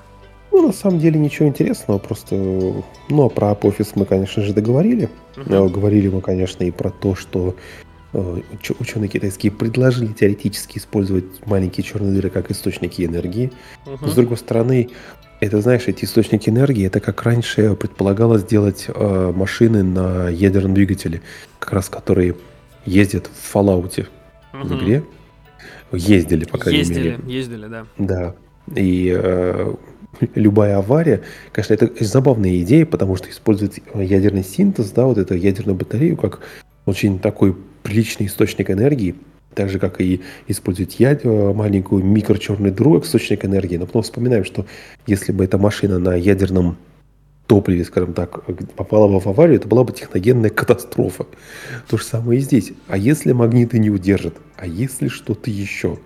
[0.52, 5.10] Ну, на самом деле ничего интересного, просто, ну, а про Apophis мы, конечно же, договорили.
[5.36, 5.70] Uh-huh.
[5.70, 7.56] Говорили мы, конечно, и про то, что
[8.14, 13.52] ученые китайские предложили теоретически использовать маленькие черные дыры как источники энергии.
[13.86, 14.10] Uh-huh.
[14.10, 14.90] С другой стороны,
[15.40, 21.22] это, знаешь, эти источники энергии, это как раньше предполагалось делать э, машины на ядерном двигателе,
[21.60, 22.36] как раз которые
[22.86, 24.64] ездят в Fallout uh-huh.
[24.64, 25.04] в игре.
[25.92, 27.12] Ездили, по крайней ездили, мере.
[27.28, 27.86] Ездили, ездили, да.
[27.98, 28.36] Да.
[28.76, 29.74] И э,
[30.36, 35.76] любая авария, конечно, это забавная идея, потому что использовать ядерный синтез, да, вот эту ядерную
[35.76, 36.42] батарею, как
[36.86, 37.56] очень такой
[37.88, 39.16] приличный источник энергии,
[39.56, 41.22] так же, как и использовать яд...
[41.24, 43.78] Э, маленькую микрочерную дыру источник энергии.
[43.78, 44.66] Но потом вспоминаем, что
[45.08, 46.78] если бы эта машина на ядерном
[47.48, 48.44] топливе, скажем так,
[48.76, 51.26] попала бы в аварию, это была бы техногенная катастрофа.
[51.88, 52.74] То же самое и здесь.
[52.90, 54.36] А если магниты не удержат?
[54.58, 55.98] А если что-то еще?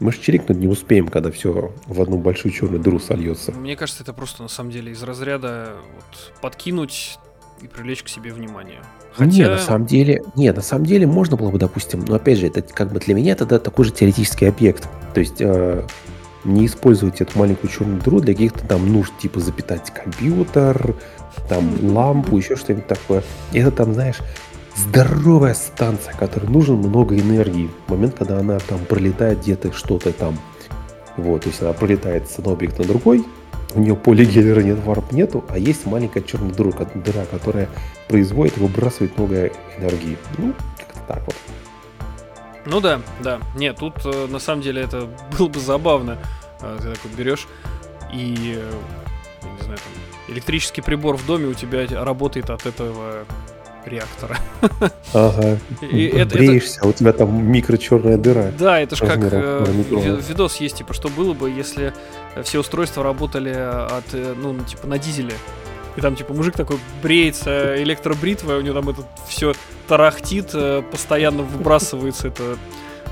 [0.00, 3.52] Мы же чирикнуть не успеем, когда все в одну большую черную дыру сольется.
[3.52, 7.18] Мне кажется, это просто на самом деле из разряда вот, подкинуть
[7.62, 8.80] и привлечь к себе внимание.
[9.14, 9.30] Хотя...
[9.30, 12.46] Не, на самом деле, не, на самом деле можно было бы, допустим, но опять же,
[12.46, 14.88] это как бы для меня это да, такой же теоретический объект.
[15.12, 15.86] То есть э,
[16.44, 20.94] не использовать эту маленькую черную дыру для каких-то там нужд, типа запитать компьютер,
[21.48, 23.22] там лампу, еще что-нибудь такое.
[23.52, 24.18] Это там, знаешь,
[24.76, 27.70] здоровая станция, которой нужен много энергии.
[27.86, 30.38] В момент, когда она там пролетает где-то что-то там.
[31.16, 33.24] Вот, то есть она пролетает с одного объекта на другой,
[33.74, 37.68] у нее поле Геллера нет, варп нету, а есть маленькая черная дыра, дыра, которая
[38.08, 40.16] производит и выбрасывает много энергии.
[40.38, 41.36] Ну, как-то так вот.
[42.64, 43.40] Ну да, да.
[43.56, 45.08] Нет, тут э, на самом деле это
[45.38, 46.18] было бы забавно.
[46.60, 47.48] Э, ты так вот берешь
[48.12, 48.72] и, э,
[49.58, 53.24] не знаю, там, электрический прибор в доме у тебя работает от этого
[53.86, 54.38] реактора.
[55.14, 55.58] Ага.
[55.82, 56.86] И это, Бреешься, это...
[56.86, 58.50] а у тебя там микрочерная дыра.
[58.58, 59.64] Да, это же как э,
[60.26, 61.92] видос есть, типа, что было бы, если
[62.42, 65.34] все устройства работали от, э, ну, типа, на дизеле.
[65.96, 69.52] И там, типа, мужик такой бреется электробритвой, у него там это все
[69.88, 72.56] тарахтит, э, постоянно выбрасывается это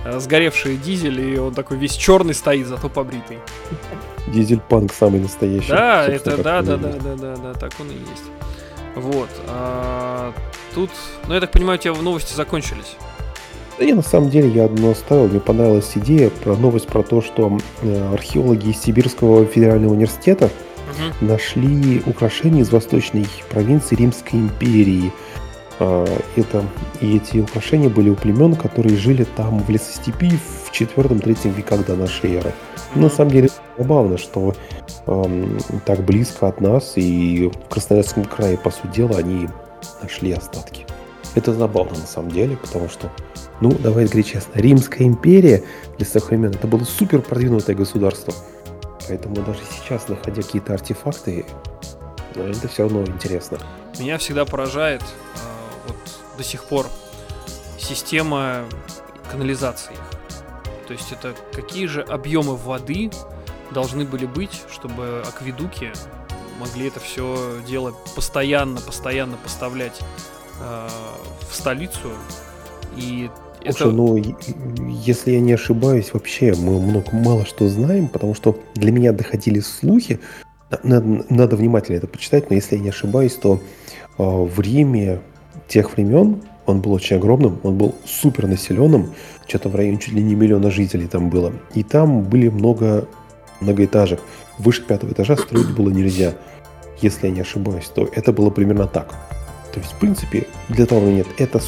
[0.05, 3.39] э, сгоревший дизель, и он такой весь черный стоит, зато побритый.
[4.29, 5.69] Дизель-панк самый настоящий.
[5.69, 8.25] Да, это да, да, да, да, да, да, так он и есть.
[8.95, 9.29] Вот.
[9.47, 10.33] А,
[10.75, 10.91] тут,
[11.27, 12.97] ну я так понимаю, у тебя новости закончились.
[13.81, 15.27] Да я на самом деле я одно оставил.
[15.27, 20.51] Мне понравилась идея про новость про то, что э, археологи из Сибирского федерального университета
[20.91, 21.27] угу.
[21.27, 25.11] нашли украшения из восточной провинции Римской империи.
[25.79, 26.05] А,
[26.37, 26.63] это,
[27.01, 31.97] и эти украшения были у племен, которые жили там в лесостепи в 4-3 веках до
[31.97, 32.53] нашей эры.
[32.95, 34.55] На самом деле забавно, что
[35.07, 39.49] эм, так близко от нас и в Красноярском крае, по сути дела, они
[40.03, 40.85] нашли остатки.
[41.35, 43.11] Это забавно на самом деле, потому что,
[43.61, 45.63] ну, давай говорить честно, Римская империя
[45.97, 48.35] для своих времен это было супер продвинутое государство.
[49.07, 51.47] Поэтому даже сейчас, находя какие-то артефакты,
[52.35, 53.59] ну, это все равно интересно.
[53.99, 55.07] Меня всегда поражает э,
[55.87, 55.97] вот
[56.37, 56.87] до сих пор
[57.79, 58.65] система
[59.31, 59.97] канализации.
[60.87, 63.11] То есть это какие же объемы воды
[63.71, 65.93] должны были быть, чтобы акведуки
[66.59, 69.99] могли это все дело постоянно, постоянно поставлять
[70.61, 70.89] э,
[71.49, 72.11] в столицу.
[72.97, 73.31] И
[73.63, 73.91] Слушай, это...
[73.91, 74.17] ну,
[75.05, 79.61] если я не ошибаюсь, вообще мы много, мало что знаем, потому что для меня доходили
[79.61, 80.21] слухи,
[80.83, 83.61] надо, надо внимательно это почитать, но если я не ошибаюсь, то
[84.19, 85.21] э, в Риме
[85.69, 89.13] тех времен он был очень огромным, он был супер населенным,
[89.47, 91.53] что-то в районе чуть ли не миллиона жителей там было.
[91.75, 93.09] И там были много
[93.61, 94.21] многоэтажек.
[94.59, 96.35] Выше пятого этажа строить было нельзя.
[97.01, 99.15] Если я не ошибаюсь, то это было примерно так.
[99.73, 101.61] То есть, в принципе, для того нет, это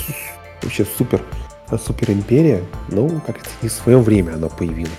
[0.63, 1.23] вообще супер,
[1.85, 2.65] супер империя.
[2.89, 4.91] Ну, как это не в свое время она появилась.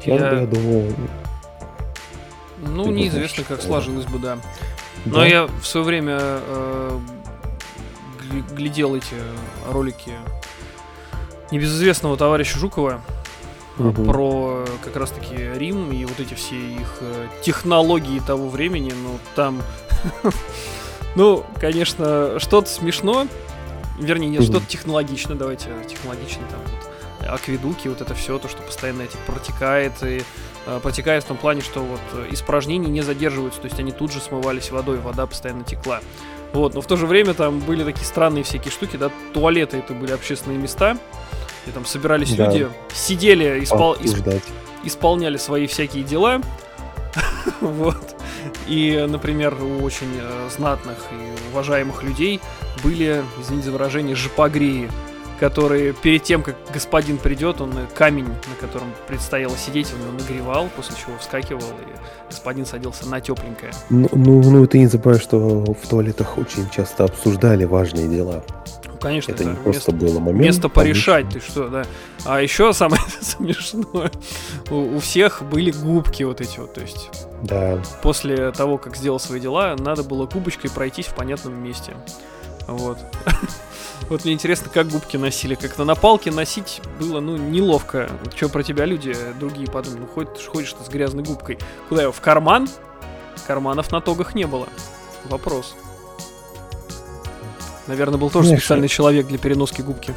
[0.00, 0.30] Сейчас я...
[0.30, 0.94] бы, я думаю...
[2.62, 4.38] Ну, неизвестно, как сложилось бы, да.
[5.06, 5.26] Но да?
[5.26, 6.98] я в свое время э,
[8.52, 9.14] глядел эти
[9.70, 10.12] ролики
[11.50, 13.00] небезызвестного товарища Жукова
[13.78, 14.04] угу.
[14.04, 18.92] про как раз-таки Рим и вот эти все их э, технологии того времени.
[18.92, 19.62] Ну, там,
[21.16, 23.26] ну, конечно, что-то смешно,
[23.98, 29.02] вернее, нет, что-то технологично, давайте технологично там вот, акведуки, вот это все, то, что постоянно
[29.02, 30.22] эти протекает и
[30.66, 32.00] э, протекает в том плане, что вот
[32.30, 36.00] испражнения не задерживаются, то есть они тут же смывались водой, вода постоянно текла.
[36.52, 39.94] Вот, но в то же время там были такие странные всякие штуки, да, туалеты это
[39.94, 40.98] были общественные места,
[41.64, 42.46] где там собирались да.
[42.46, 43.96] люди, сидели, испол...
[44.00, 44.26] исп...
[44.84, 46.40] исполняли свои всякие дела.
[47.60, 48.16] вот.
[48.66, 52.40] И, например, у очень э, знатных и уважаемых людей
[52.82, 54.90] были, извините за выражение, жопогреи,
[55.40, 60.94] которые перед тем, как господин придет, он камень, на котором предстояло сидеть, он нагревал, после
[60.96, 63.72] чего вскакивал, и господин садился на тепленькое.
[63.88, 68.44] Ну, ну, ну ты не забывай, что в туалетах очень часто обсуждали важные дела.
[69.00, 69.50] Конечно, это да.
[69.50, 70.44] не просто место, было момент.
[70.44, 71.84] место порешать, ты что, да.
[72.24, 74.10] А еще самое смешное,
[74.70, 77.08] у, у всех были губки вот эти вот, то есть
[77.42, 77.82] Да.
[78.02, 81.94] после того, как сделал свои дела, надо было губочкой пройтись в понятном месте.
[82.66, 82.98] Вот.
[84.08, 85.54] Вот мне интересно, как губки носили.
[85.54, 88.10] Как-то на палке носить было, ну, неловко.
[88.34, 90.00] Что про тебя люди другие подумают?
[90.00, 91.58] Ну, ходишь, ходишь ты с грязной губкой.
[91.88, 92.10] Куда его?
[92.12, 92.66] В карман?
[93.46, 94.66] Карманов на тогах не было.
[95.26, 95.76] Вопрос.
[97.86, 98.60] Наверное, был тоже Конечно.
[98.60, 100.14] специальный человек для переноски губки.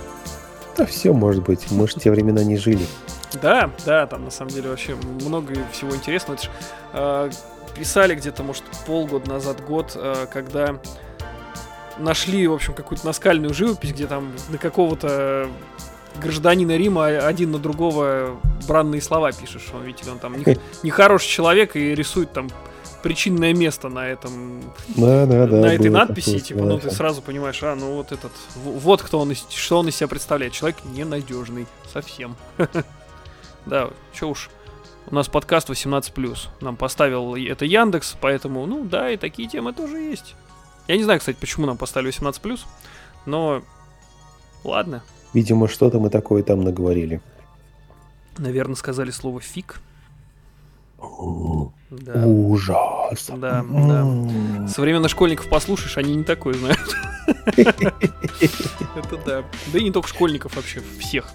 [0.77, 1.69] Да все может быть.
[1.71, 2.85] Мы же те времена не жили.
[3.41, 6.35] Да, да, там на самом деле вообще много всего интересного.
[6.35, 6.49] Это ж,
[6.93, 7.31] э,
[7.77, 10.75] писали где-то, может, полгода назад, год, э, когда
[11.97, 15.47] нашли, в общем, какую-то наскальную живопись, где там на какого-то
[16.21, 19.67] гражданина Рима один на другого бранные слова пишешь.
[19.73, 22.49] Он, видите, он там не- нехороший человек и рисует там
[23.03, 24.61] причинное место на этом
[24.95, 25.57] Да, да, да.
[25.57, 26.95] на этой надписи, такое, типа, ну ты да.
[26.95, 30.53] сразу понимаешь, а, ну вот этот, вот кто он, что он из себя представляет.
[30.53, 32.35] Человек ненадежный, совсем.
[33.65, 34.49] Да, чё уж,
[35.09, 39.99] у нас подкаст 18+, нам поставил это Яндекс, поэтому, ну да, и такие темы тоже
[39.99, 40.35] есть.
[40.89, 42.59] Я не знаю, кстати, почему нам поставили 18+,
[43.25, 43.61] но
[44.65, 45.01] ладно,
[45.33, 47.21] Видимо, что-то мы такое там наговорили.
[48.37, 49.79] наверное, сказали слово «фиг».
[51.89, 52.25] Да.
[52.25, 53.29] Ужас.
[53.37, 54.67] Да, да.
[54.67, 56.79] Современных школьников послушаешь, они не такое знают.
[57.57, 59.43] Это да.
[59.71, 61.27] Да и не только школьников вообще, всех.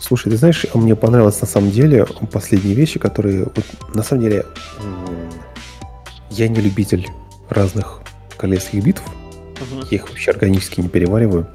[0.00, 3.44] Слушай, ты знаешь, мне понравилось на самом деле последние вещи, которые...
[3.44, 4.44] вот, на самом деле,
[6.30, 7.08] я не любитель
[7.48, 8.00] разных
[8.36, 9.02] королевских битв.
[9.72, 9.86] Мгм.
[9.90, 11.46] Я их вообще органически не перевариваю.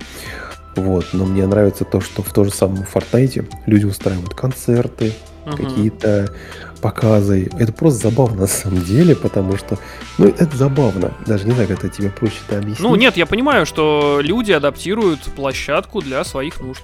[0.76, 5.14] Вот, но мне нравится то, что в том же самом Фортнайте люди устраивают концерты,
[5.46, 5.58] Мгм.
[5.58, 6.34] какие-то
[6.82, 7.50] показы.
[7.58, 9.78] Это просто забавно на самом деле, потому что,
[10.18, 11.14] ну, это забавно.
[11.26, 12.80] Даже не знаю, как это тебе проще это объяснить.
[12.80, 16.82] Ну, нет, я понимаю, что люди адаптируют площадку для своих нужд.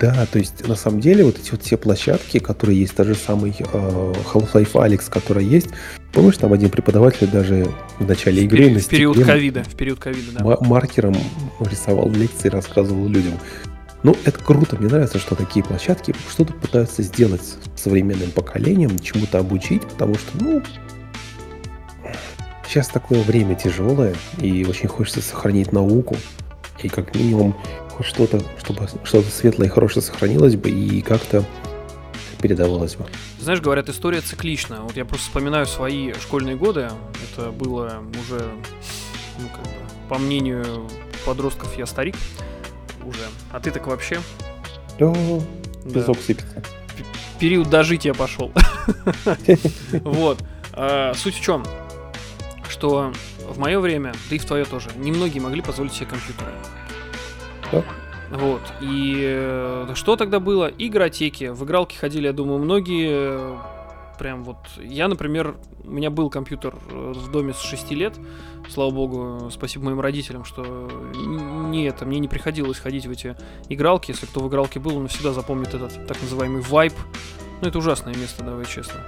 [0.00, 3.14] Да, то есть на самом деле вот эти вот все площадки, которые есть, тот же
[3.14, 5.68] самый э, Half-Life Alex, который есть,
[6.12, 7.66] помнишь, там один преподаватель даже
[7.98, 9.62] в начале В игры в период ковида.
[9.64, 10.44] В период ковида, да.
[10.44, 11.14] ма- маркером
[11.60, 13.34] рисовал лекции, рассказывал людям.
[14.04, 19.38] Ну, это круто, мне нравится, что такие площадки что-то пытаются сделать с современным поколением, чему-то
[19.38, 20.62] обучить, потому что, ну,
[22.66, 26.18] сейчас такое время тяжелое, и очень хочется сохранить науку,
[26.82, 27.56] и как минимум
[27.92, 31.42] хоть что-то, чтобы что-то светлое и хорошее сохранилось бы, и как-то
[32.42, 33.06] передавалось бы.
[33.40, 34.82] Знаешь, говорят, история циклична.
[34.82, 36.90] Вот я просто вспоминаю свои школьные годы.
[37.32, 38.44] Это было уже,
[39.38, 39.80] ну, как бы,
[40.10, 40.90] по мнению
[41.24, 42.16] подростков, я старик
[43.02, 43.24] уже.
[43.54, 44.20] А ты так вообще?
[44.98, 45.14] Да,
[45.84, 45.92] Да.
[46.00, 46.60] песок сыпется.
[47.38, 48.50] период дожития пошел.
[50.02, 50.38] Вот.
[50.72, 51.64] А, Суть в чем?
[52.68, 53.12] Что
[53.48, 56.50] в мое время, да и в твое тоже, немногие могли позволить себе компьютеры.
[57.70, 57.84] Да.
[58.32, 58.60] Вот.
[58.80, 60.66] И э, что тогда было?
[60.66, 61.44] Игротеки.
[61.44, 63.56] В игралки ходили, я думаю, многие.
[64.18, 64.56] Прям вот.
[64.80, 68.14] Я, например, у меня был компьютер э, в доме с 6 лет.
[68.70, 70.62] Слава богу, спасибо моим родителям, что
[71.14, 73.36] не это, мне не приходилось ходить в эти
[73.68, 74.12] игралки.
[74.12, 76.94] Если кто в игралке был, он всегда запомнит этот так называемый вайп.
[77.60, 79.00] Ну, это ужасное место, давай честно.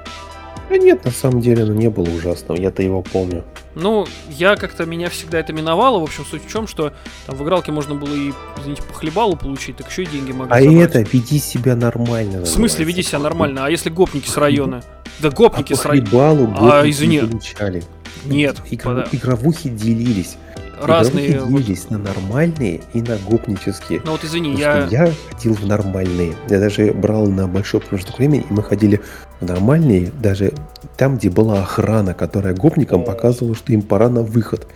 [0.69, 3.45] А нет, на самом деле, оно не было ужасным, я-то его помню.
[3.77, 6.01] Ну, я как-то меня всегда это миновало.
[6.01, 6.93] В общем, суть в чем, что
[7.27, 10.53] там в игралке можно было и, извините, по хлебалу получить, так еще и деньги могли
[10.53, 10.91] А забрать.
[10.91, 12.41] это веди себя нормально.
[12.41, 13.65] В смысле, веди себя нормально?
[13.65, 14.83] А если гопники с района?
[15.21, 16.07] Да гопники а с по района.
[16.07, 17.21] хлебалу А, извини.
[17.21, 17.83] не.
[18.27, 20.37] Нет, Игра- пода- Игровухи делились.
[20.81, 21.31] разные.
[21.31, 24.03] Игровухи делились на нормальные и на гопнические.
[24.05, 24.87] Ну вот извини, я...
[24.91, 26.35] я ходил в нормальные.
[26.51, 29.01] Я даже брал на большой промежуток времени, и мы ходили
[29.41, 30.53] в нормальные, даже
[30.97, 34.67] там, где была охрана, которая гопникам показывала, что им пора на выход.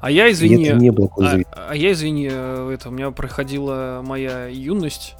[0.00, 0.64] А я, И извини...
[0.66, 1.38] это не было А,
[1.70, 5.14] а я, извини, э, это у меня проходила моя юность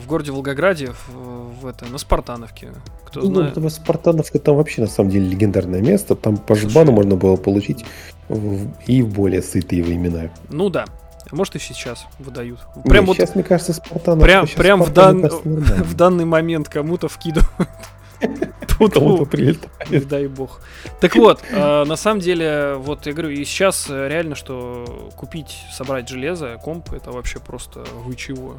[0.00, 2.70] в городе Волгограде, в, в это, на Спартановке.
[3.04, 3.56] Кто Ну, знает.
[3.56, 6.14] ну, Спартановка там вообще на самом деле легендарное место.
[6.16, 6.70] Там по Слушай.
[6.70, 7.84] жбану можно было получить
[8.28, 10.30] в- и в более сытые времена.
[10.48, 10.84] Ну да.
[11.32, 12.60] Может и сейчас выдают.
[12.84, 14.24] Прям Не, вот сейчас, мне кажется, Спартановка...
[14.26, 17.50] прям- прям в дан- в данный момент кому-то вкидывают.
[18.78, 19.90] Кому-то Тут, прилетает.
[19.90, 20.60] Не дай бог.
[21.00, 25.64] Так вот, э, на самом деле, вот я говорю, и сейчас э, реально, что купить,
[25.72, 28.54] собрать железо, комп, это вообще просто вы чего?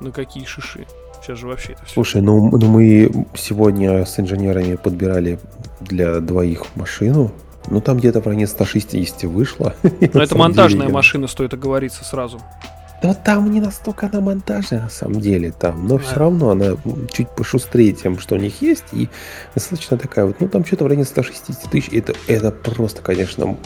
[0.00, 0.86] На какие шиши?
[1.22, 1.94] Сейчас же вообще это все.
[1.94, 5.38] Слушай, ну, ну мы сегодня с инженерами подбирали
[5.80, 7.32] для двоих машину.
[7.68, 9.74] Ну там где-то в районе 160 вышло.
[9.82, 12.40] Но Ну, это монтажная машина, стоит оговориться сразу.
[13.02, 16.04] Да там не настолько она монтажная на самом деле там, но Да.
[16.04, 16.76] все равно она
[17.12, 19.10] чуть пошустрее тем, что у них есть, и
[19.54, 23.58] достаточно такая вот, ну там что-то в районе 160 тысяч, это, это просто, конечно,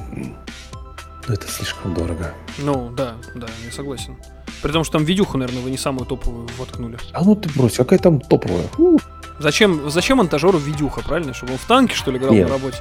[1.28, 2.32] ну это слишком дорого.
[2.58, 4.16] Ну, да, да, я согласен.
[4.62, 6.98] При том, что там видюху, наверное, вы не самую топовую воткнули.
[7.12, 8.66] А ну ты брось, какая там топовая?
[8.72, 8.98] Фу.
[9.38, 11.32] Зачем, зачем монтажеру видюха, правильно?
[11.32, 12.48] Чтобы он в танке, что ли, играл Нет.
[12.48, 12.78] на работе?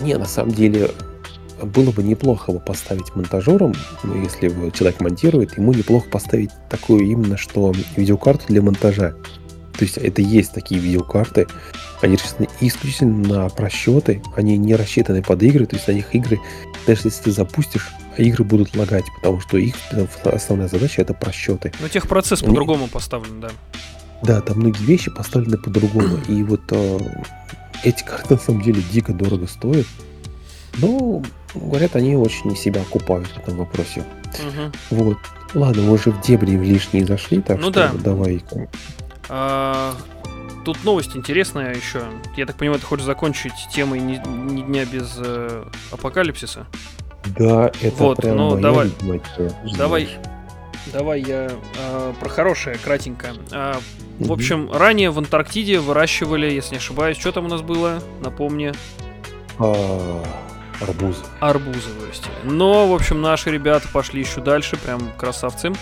[0.00, 0.90] Не, на самом деле,
[1.62, 7.36] было бы неплохо его поставить монтажером, ну, если человек монтирует, ему неплохо поставить такую именно,
[7.36, 9.14] что видеокарту для монтажа.
[9.76, 11.46] То есть это есть такие видеокарты,
[12.00, 16.38] они рассчитаны исключительно на просчеты, они не рассчитаны под игры, то есть на них игры,
[16.86, 19.74] даже если ты запустишь, игры будут лагать, потому что их
[20.24, 21.72] основная задача это просчеты.
[21.80, 23.50] Ну, техпроцесс Не- по-другому поставлен, да.
[24.22, 26.18] Да, там многие вещи поставлены по-другому.
[26.28, 26.98] И вот э,
[27.82, 29.86] эти карты на самом деле дико дорого стоят.
[30.78, 31.22] Но,
[31.54, 34.04] говорят, они очень себя окупают в этом вопросе.
[34.42, 34.72] Мгм.
[34.90, 35.18] Вот.
[35.52, 37.92] Ладно, мы уже в дебри в лишние зашли, так Ну что да.
[38.02, 38.42] давай.
[39.28, 39.94] А,
[40.64, 42.02] Тут новость интересная еще.
[42.38, 46.66] Я так понимаю, ты хочешь закончить темой ни, ни дня без э, апокалипсиса?
[47.38, 48.86] Да, это Вот, прям ну, моя давай.
[48.86, 49.20] любимая.
[49.76, 50.08] Давай.
[50.90, 53.28] Давай я э, про хорошее, кратенько.
[53.52, 53.78] А,
[54.18, 54.32] В Мгм.
[54.32, 58.72] общем, ранее в Антарктиде выращивали, если не ошибаюсь, что там у нас было, напомни,
[59.58, 60.22] А,
[60.80, 61.22] арбуз.
[61.40, 62.32] арбузы вырастили.
[62.44, 65.72] Но, в общем, наши ребята пошли еще дальше, прям красавцы.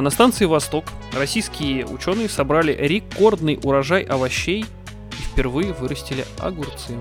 [0.00, 6.96] На станции «Восток» российские ученые собрали рекордный урожай овощей и впервые вырастили огурцы.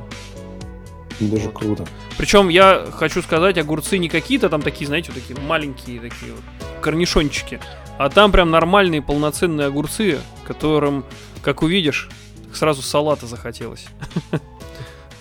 [1.22, 1.54] Даже Вот.
[1.54, 1.88] круто.
[2.18, 6.44] Причем я хочу сказать, огурцы не какие-то там такие, знаете, вот такие маленькие такие вот
[6.82, 7.62] корнишончики,
[7.98, 11.06] а там прям нормальные полноценные огурцы, которым,
[11.42, 12.10] как увидишь,
[12.54, 13.86] сразу салата захотелось.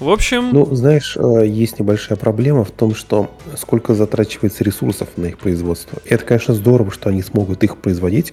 [0.00, 5.26] В общем, Ну, знаешь, э, есть небольшая проблема в том, что сколько затрачивается ресурсов на
[5.26, 6.00] их производство.
[6.06, 8.32] И это, конечно, здорово, что они смогут их производить,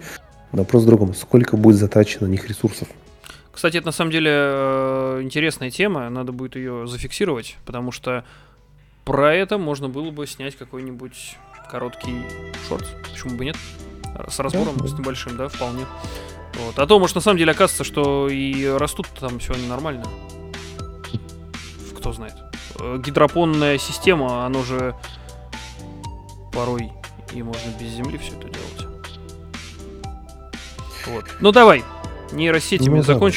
[0.53, 2.88] но вопрос в другом, сколько будет затрачено на них ресурсов.
[3.51, 8.24] Кстати, это на самом деле э, интересная тема, надо будет ее зафиксировать, потому что
[9.03, 11.36] про это можно было бы снять какой-нибудь
[11.70, 12.15] короткий
[12.70, 13.57] шорт, почему бы нет,
[14.30, 15.86] с разбором Да, с небольшим, да, вполне.
[16.53, 16.80] Вот.
[16.80, 20.05] А то, может, на самом деле оказывается, что и растут там все нормально.
[21.98, 22.36] Кто знает.
[22.80, 24.95] Э, Гидропонная система, оно же
[26.54, 26.91] порой
[27.34, 28.88] и можно без земли все это делать.
[31.08, 31.26] Вот.
[31.39, 31.84] Ну давай,
[32.32, 33.32] нейросетями Ну, давай.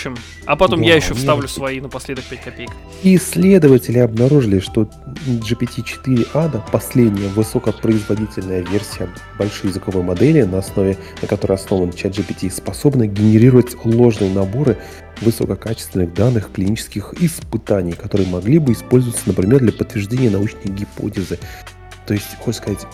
[0.46, 1.58] А потом Да, я еще вставлю нейросети.
[1.58, 2.70] свои напоследок 5 копеек.
[3.02, 4.88] Исследователи обнаружили, что
[5.26, 13.06] GPT-4 ADA, последняя высокопроизводительная версия большой языковой модели, на основе на которой основан ChatGPT, способна
[13.06, 14.78] генерировать ложные наборы
[15.20, 21.38] высококачественных данных клинических испытаний, которые могли бы использоваться, например, для подтверждения научной гипотезы.
[22.06, 22.86] То есть, хочешь сказать,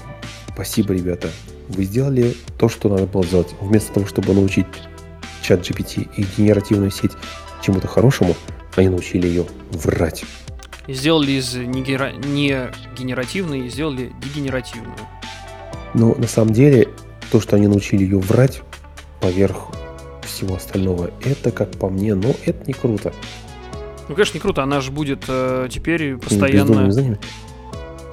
[0.53, 1.29] спасибо, ребята,
[1.69, 3.55] вы сделали то, что надо было сделать.
[3.61, 4.67] Вместо того, чтобы научить
[5.47, 7.13] чат GPT и генеративную сеть
[7.63, 8.35] чему-то хорошему,
[8.75, 10.25] они научили ее врать.
[10.87, 14.97] И Сделали из не, гера- не генеративной, сделали дегенеративную.
[15.95, 16.89] Но на самом деле,
[17.31, 18.63] то, что они научили ее врать
[19.21, 19.69] поверх
[20.23, 23.13] всего остального, это, как по мне, ну, это не круто.
[24.09, 27.19] Ну, конечно, не круто, она же будет э, теперь постоянно...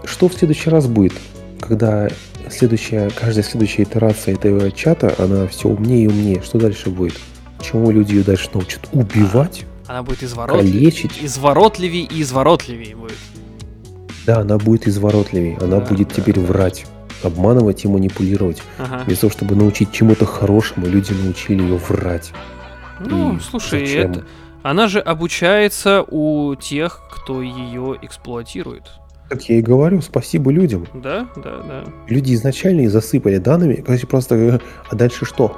[0.05, 1.13] Что в следующий раз будет,
[1.61, 2.09] когда
[2.53, 6.41] следующая, каждая следующая итерация этого чата, она все умнее и умнее?
[6.41, 7.15] Что дальше будет?
[7.61, 8.81] Чему люди ее дальше научат?
[8.91, 9.65] Убивать?
[9.87, 10.73] Она будет изворотливее.
[10.73, 11.19] Калечить?
[11.21, 13.17] Изворотливее и изворотливее будет.
[14.25, 16.85] Да, она будет изворотливей, она Да, будет да, теперь врать,
[17.23, 18.61] обманывать и манипулировать.
[18.77, 19.03] Ага.
[19.05, 22.31] Вместо того, чтобы научить чему-то хорошему, люди научили ее врать.
[22.99, 24.11] Ну, И слушай, зачем?
[24.11, 24.25] это...
[24.61, 28.83] она же обучается у тех, кто ее эксплуатирует.
[29.29, 30.87] Как я и говорю, спасибо людям.
[30.93, 31.83] Да, да, да.
[32.07, 34.59] Люди изначально их засыпали данными, короче, просто, э,
[34.89, 35.57] а дальше что?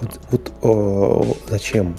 [0.00, 1.96] Вот, вот, э, зачем?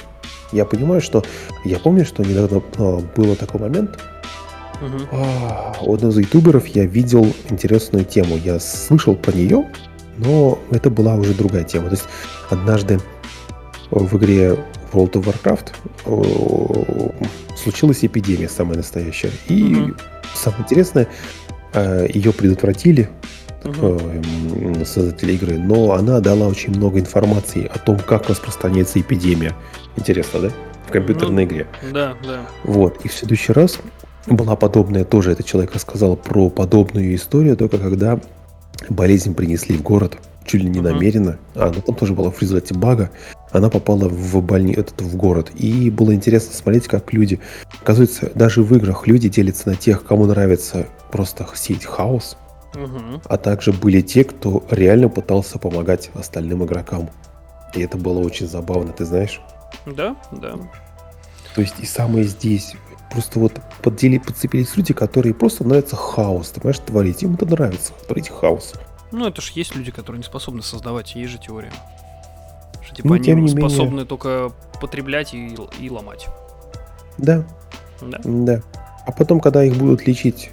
[0.51, 1.23] Я понимаю, что,
[1.65, 3.99] я помню, что недавно э, было такой момент,
[4.79, 5.07] Мгм.
[5.11, 8.37] а, у одного из ютуберов я видел интересную тему.
[8.37, 9.65] Я слышал про нее,
[10.17, 11.85] но это была уже другая тема.
[11.89, 12.05] То есть
[12.49, 12.99] однажды
[13.89, 14.57] в игре
[14.93, 15.67] World of Warcraft
[16.05, 17.25] э,
[17.57, 19.31] случилась эпидемия самая настоящая.
[19.47, 19.97] И Мгм.
[20.35, 21.07] самое интересное,
[21.73, 23.09] э, ее предотвратили
[23.65, 29.53] м, создатели игры, но она дала очень много информации о том, как распространяется эпидемия.
[29.97, 30.49] Интересно, да?
[30.87, 31.67] В компьютерной Ну, игре.
[31.91, 32.41] Да, да.
[32.63, 33.03] Вот.
[33.03, 33.79] И в следующий раз
[34.27, 38.19] была подобная тоже, этот человек рассказал про подобную историю, только когда
[38.89, 40.17] болезнь принесли в город.
[40.45, 41.37] чуть ли не намеренно.
[41.55, 43.09] А, ну там тоже было в результате бага.
[43.51, 45.51] Она попала в больни этот в город.
[45.55, 47.39] И было интересно смотреть, как люди.
[47.81, 52.37] Оказывается, даже в играх люди делятся на тех, кому нравится просто сеять хаос.
[52.75, 53.21] Угу.
[53.25, 57.09] А также были те, кто реально пытался помогать остальным игрокам.
[57.73, 59.41] И это было очень забавно, ты знаешь?
[59.85, 60.55] Да, да.
[61.55, 62.73] То есть и самое здесь.
[63.11, 66.49] Просто вот поддели, подцепились люди, которые просто нравится хаос.
[66.49, 67.23] Ты понимаешь, творить.
[67.23, 68.73] Им это нравится, творить хаос.
[69.11, 71.71] Ну, это ж есть люди, которые не способны создавать, есть же теория.
[72.97, 73.69] Типа Ну, они тем не менее.
[73.69, 76.27] способны только потреблять и, и ломать.
[77.17, 77.43] Да,
[78.01, 78.19] Да.
[78.23, 78.61] да.
[79.05, 80.49] А потом, когда их будут лечить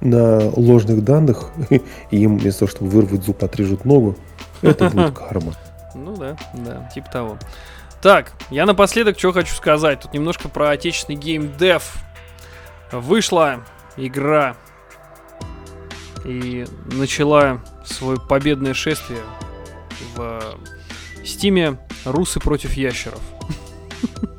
[0.00, 1.50] на ложных данных,
[2.10, 4.14] им вместо того, чтобы вырвать зуб, отрежут ногу,
[4.62, 5.54] это будет карма.
[5.94, 7.38] Ну да, да, типа того.
[8.02, 10.00] Так, я напоследок что хочу сказать.
[10.00, 11.94] Тут немножко про отечественный геймдев.
[12.92, 13.60] Вышла
[13.96, 14.56] игра
[16.24, 19.20] и начала свое победное шествие
[20.14, 20.40] в
[21.24, 23.20] Стиме «Русы против ящеров».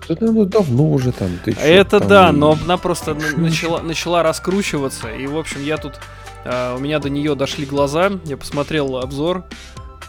[0.08, 1.32] Это ну, давно уже там.
[1.44, 5.10] Ты чё, Это там да, но она просто на- начала, начала раскручиваться.
[5.12, 6.00] И, в общем, я тут...
[6.44, 8.12] э, у меня до нее дошли глаза.
[8.26, 9.46] Я посмотрел обзор.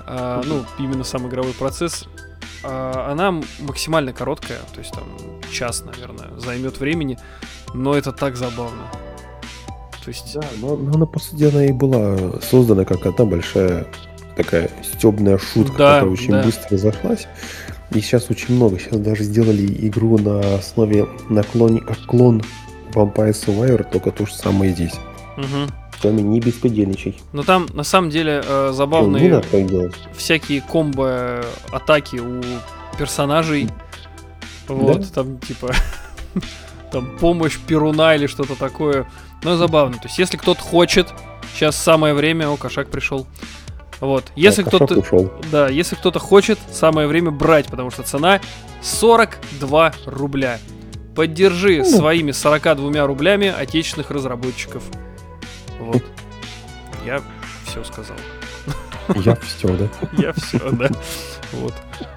[0.06, 2.04] э, ну, именно сам игровой процесс.
[2.62, 4.58] Э, она максимально короткая.
[4.74, 5.04] То есть там
[5.50, 7.18] час, наверное, займет времени.
[7.72, 8.82] Но это так забавно.
[10.04, 10.34] То есть...
[10.34, 13.86] Да, но, но она, по сути, она и была создана как одна большая
[14.36, 16.42] такая стебная шутка, Да, которая очень да.
[16.42, 17.26] быстро разошлась.
[17.92, 18.78] И сейчас очень много.
[18.78, 22.42] Сейчас даже сделали игру на основе на клоне, как клон
[22.92, 24.94] Vampire Survivor, только то же самое здесь.
[25.36, 25.68] мгм.
[26.02, 27.18] Томи, не беспредельничай.
[27.32, 29.94] Но там, на самом деле, э, забавные делать.
[30.14, 32.42] всякие комбо атаки у
[32.98, 33.70] персонажей.
[34.68, 35.06] Вот, Да?
[35.14, 35.72] там типа
[36.92, 39.06] там помощь Перуна или что-то такое.
[39.42, 39.96] Но забавно.
[39.96, 41.08] То есть, если кто-то хочет,
[41.54, 43.26] сейчас самое время, о, кошак пришел.
[44.00, 44.24] Вот.
[44.36, 45.02] Если А, кто-то.
[45.50, 48.40] Да, если кто-то хочет, самое время брать, потому что цена
[48.82, 50.58] 42 рубля.
[51.14, 51.84] Поддержи Ну.
[51.84, 54.82] своими 42 рублями отечественных разработчиков.
[55.80, 56.02] Вот.
[57.06, 57.22] Я
[57.66, 58.16] все сказал.
[59.14, 59.88] Я все, да?
[60.18, 60.90] Я все, да.
[61.52, 61.74] Вот.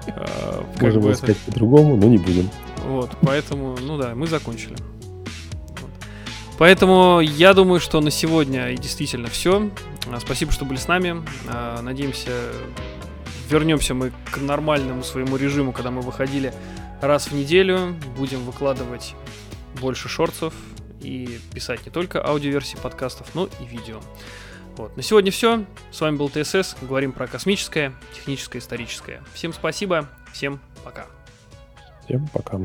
[0.08, 2.50] А, это- сказать по-другому, но не будем.
[2.86, 4.76] Вот, поэтому, ну да, мы закончили.
[6.60, 9.70] Поэтому я думаю, что на сегодня и действительно все.
[10.18, 11.24] Спасибо, что были с нами.
[11.48, 12.32] А, Надеемся,
[13.48, 16.52] вернемся мы к нормальному своему режиму, когда мы выходили
[17.00, 17.96] раз в неделю.
[18.14, 19.14] Будем выкладывать
[19.80, 20.52] больше шорцев
[21.00, 24.02] и писать не только аудиоверсии подкастов, но и видео.
[24.76, 24.94] Вот.
[24.98, 25.64] На сегодня все.
[25.90, 26.76] С вами был ТСС.
[26.82, 29.22] Говорим про космическое, техническое, историческое.
[29.32, 30.10] Всем спасибо.
[30.34, 31.06] Всем пока.
[32.04, 32.60] Всем пока.